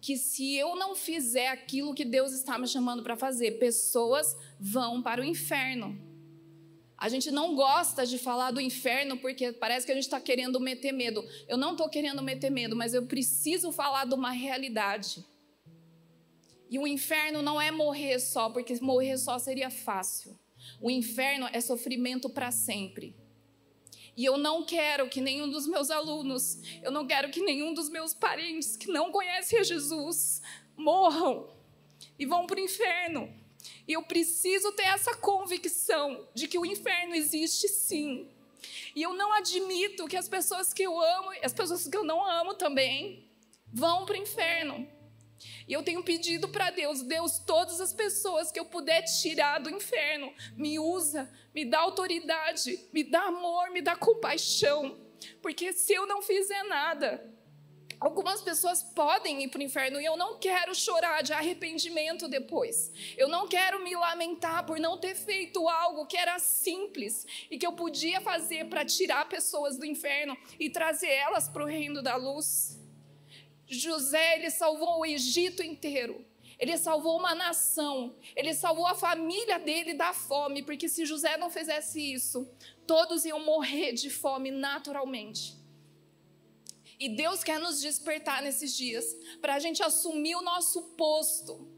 que 0.01 0.19
se 0.19 0.55
eu 0.55 0.77
não 0.77 0.95
fizer 0.95 1.49
aquilo 1.49 1.95
que 1.95 2.05
Deus 2.05 2.33
está 2.33 2.59
me 2.59 2.69
chamando 2.69 3.03
para 3.03 3.17
fazer, 3.17 3.59
pessoas 3.59 4.37
vão 4.61 5.03
para 5.03 5.23
o 5.23 5.25
inferno. 5.25 5.99
A 6.97 7.09
gente 7.09 7.31
não 7.31 7.55
gosta 7.55 8.07
de 8.07 8.19
falar 8.19 8.51
do 8.51 8.61
inferno 8.61 9.17
porque 9.17 9.53
parece 9.53 9.85
que 9.85 9.93
a 9.93 9.95
gente 9.95 10.05
está 10.05 10.21
querendo 10.21 10.61
meter 10.61 10.93
medo. 10.93 11.25
Eu 11.49 11.57
não 11.57 11.73
estou 11.73 11.89
querendo 11.89 12.23
meter 12.23 12.51
medo, 12.51 12.77
mas 12.77 12.95
eu 12.95 13.05
preciso 13.07 13.73
falar 13.73 14.05
de 14.07 14.15
uma 14.15 14.31
realidade. 14.31 15.25
E 16.71 16.79
o 16.79 16.87
inferno 16.87 17.43
não 17.43 17.61
é 17.61 17.71
morrer 17.71 18.19
só, 18.19 18.49
porque 18.49 18.75
morrer 18.81 19.19
só 19.19 19.39
seria 19.39 19.71
fácil. 19.71 20.39
O 20.81 20.91
inferno 20.91 21.49
é 21.53 21.61
sofrimento 21.61 22.31
para 22.31 22.51
sempre. 22.51 23.15
E 24.17 24.25
eu 24.25 24.39
não 24.39 24.65
quero 24.65 25.09
que 25.09 25.21
nenhum 25.21 25.51
dos 25.51 25.67
meus 25.67 25.91
alunos, 25.91 26.61
eu 26.83 26.91
não 26.91 27.07
quero 27.07 27.31
que 27.31 27.41
nenhum 27.41 27.75
dos 27.75 27.89
meus 27.89 28.15
parentes 28.15 28.77
que 28.77 28.87
não 28.87 29.11
conhecem 29.11 29.59
a 29.59 29.63
Jesus 29.63 30.41
morram 30.77 31.49
e 32.19 32.25
vão 32.25 32.47
para 32.47 32.61
o 32.61 32.65
inferno. 32.65 33.44
E 33.87 33.93
eu 33.93 34.03
preciso 34.03 34.73
ter 34.73 34.85
essa 34.85 35.15
convicção 35.15 36.27
de 36.35 36.49
que 36.49 36.59
o 36.59 36.65
inferno 36.65 37.15
existe 37.15 37.69
sim. 37.69 38.31
E 38.95 39.03
eu 39.03 39.13
não 39.15 39.33
admito 39.33 40.07
que 40.07 40.17
as 40.17 40.29
pessoas 40.29 40.73
que 40.73 40.83
eu 40.83 40.99
amo, 40.99 41.31
as 41.43 41.53
pessoas 41.53 41.87
que 41.87 41.97
eu 41.97 42.05
não 42.05 42.25
amo 42.25 42.55
também, 42.55 43.29
vão 43.73 44.07
para 44.07 44.15
o 44.15 44.23
inferno. 44.23 44.89
E 45.67 45.73
eu 45.73 45.83
tenho 45.83 46.03
pedido 46.03 46.49
para 46.49 46.71
Deus, 46.71 47.03
Deus, 47.03 47.39
todas 47.39 47.81
as 47.81 47.93
pessoas 47.93 48.51
que 48.53 48.59
eu 48.59 48.65
puder 48.65 49.03
tirar 49.03 49.59
do 49.59 49.71
inferno, 49.71 50.33
me 50.57 50.79
usa, 50.79 51.31
me 51.55 51.65
dá 51.65 51.81
autoridade, 51.81 52.79
me 52.93 53.03
dá 53.03 53.23
amor, 53.25 53.71
me 53.71 53.83
dá 53.83 53.97
compaixão. 53.97 54.99
Porque 55.43 55.73
se 55.73 55.93
eu 55.93 56.07
não 56.07 56.23
fizer 56.23 56.63
nada, 56.65 57.35
Algumas 58.05 58.43
pessoas 58.43 58.83
podem 58.83 59.43
ir 59.43 59.49
para 59.49 59.61
o 59.61 59.63
inferno 59.63 59.99
e 59.99 60.05
eu 60.05 60.15
não 60.15 60.39
quero 60.39 60.75
chorar 60.75 61.23
de 61.23 61.33
arrependimento 61.33 62.29
depois. 62.29 62.93
Eu 63.17 63.29
não 63.29 63.49
quero 63.49 63.83
me 63.83 63.97
lamentar 63.97 64.67
por 64.67 64.79
não 64.79 64.99
ter 64.99 65.15
feito 65.15 65.67
algo 65.67 66.05
que 66.05 66.15
era 66.15 66.39
simples 66.39 67.27
e 67.51 67.57
que 67.57 67.67
eu 67.67 67.73
podia 67.73 68.21
fazer 68.21 68.67
para 68.67 68.85
tirar 68.85 69.27
pessoas 69.27 69.79
do 69.79 69.87
inferno 69.87 70.37
e 70.61 70.69
trazer 70.69 71.09
elas 71.09 71.49
para 71.49 71.65
o 71.65 71.67
reino 71.67 72.03
da 72.03 72.15
luz. 72.17 72.79
José, 73.67 74.37
ele 74.37 74.51
salvou 74.51 75.01
o 75.01 75.07
Egito 75.07 75.63
inteiro. 75.63 76.23
Ele 76.59 76.77
salvou 76.77 77.19
uma 77.19 77.35
nação. 77.35 78.15
Ele 78.37 78.53
salvou 78.53 78.87
a 78.87 78.95
família 78.95 79.59
dele 79.59 79.95
da 79.95 80.13
fome, 80.13 80.63
porque 80.63 80.91
se 80.91 81.07
José 81.07 81.39
não 81.39 81.49
fizesse 81.49 82.13
isso, 82.13 82.47
todos 82.87 83.25
iam 83.25 83.43
morrer 83.43 83.95
de 83.95 84.11
fome 84.11 84.51
naturalmente. 84.51 85.64
E 86.99 87.09
Deus 87.09 87.43
quer 87.43 87.59
nos 87.59 87.81
despertar 87.81 88.43
nesses 88.43 88.77
dias 88.77 89.05
para 89.41 89.55
a 89.55 89.59
gente 89.59 89.83
assumir 89.83 90.37
o 90.37 90.43
nosso 90.43 90.83
posto 90.97 91.69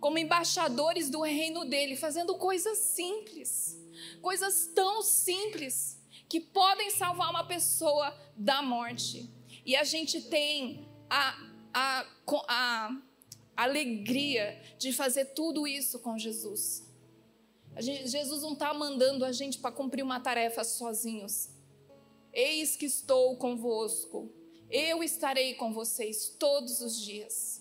como 0.00 0.18
embaixadores 0.18 1.08
do 1.08 1.22
reino 1.22 1.64
dele, 1.64 1.96
fazendo 1.96 2.34
coisas 2.36 2.78
simples, 2.78 3.80
coisas 4.20 4.70
tão 4.74 5.02
simples 5.02 5.98
que 6.28 6.40
podem 6.40 6.90
salvar 6.90 7.30
uma 7.30 7.44
pessoa 7.44 8.16
da 8.36 8.60
morte. 8.62 9.30
E 9.64 9.74
a 9.74 9.84
gente 9.84 10.20
tem 10.22 10.86
a, 11.08 11.36
a, 11.72 12.06
a 12.48 13.02
alegria 13.56 14.60
de 14.78 14.92
fazer 14.92 15.26
tudo 15.26 15.66
isso 15.66 15.98
com 15.98 16.18
Jesus. 16.18 16.84
Gente, 17.78 18.08
Jesus 18.08 18.42
não 18.42 18.52
está 18.52 18.72
mandando 18.72 19.24
a 19.24 19.32
gente 19.32 19.58
para 19.58 19.72
cumprir 19.72 20.02
uma 20.02 20.20
tarefa 20.20 20.64
sozinhos. 20.64 21.50
Eis 22.32 22.76
que 22.76 22.86
estou 22.86 23.36
convosco 23.36 24.30
eu 24.70 25.02
estarei 25.02 25.54
com 25.54 25.72
vocês 25.72 26.34
todos 26.38 26.80
os 26.80 27.00
dias. 27.00 27.55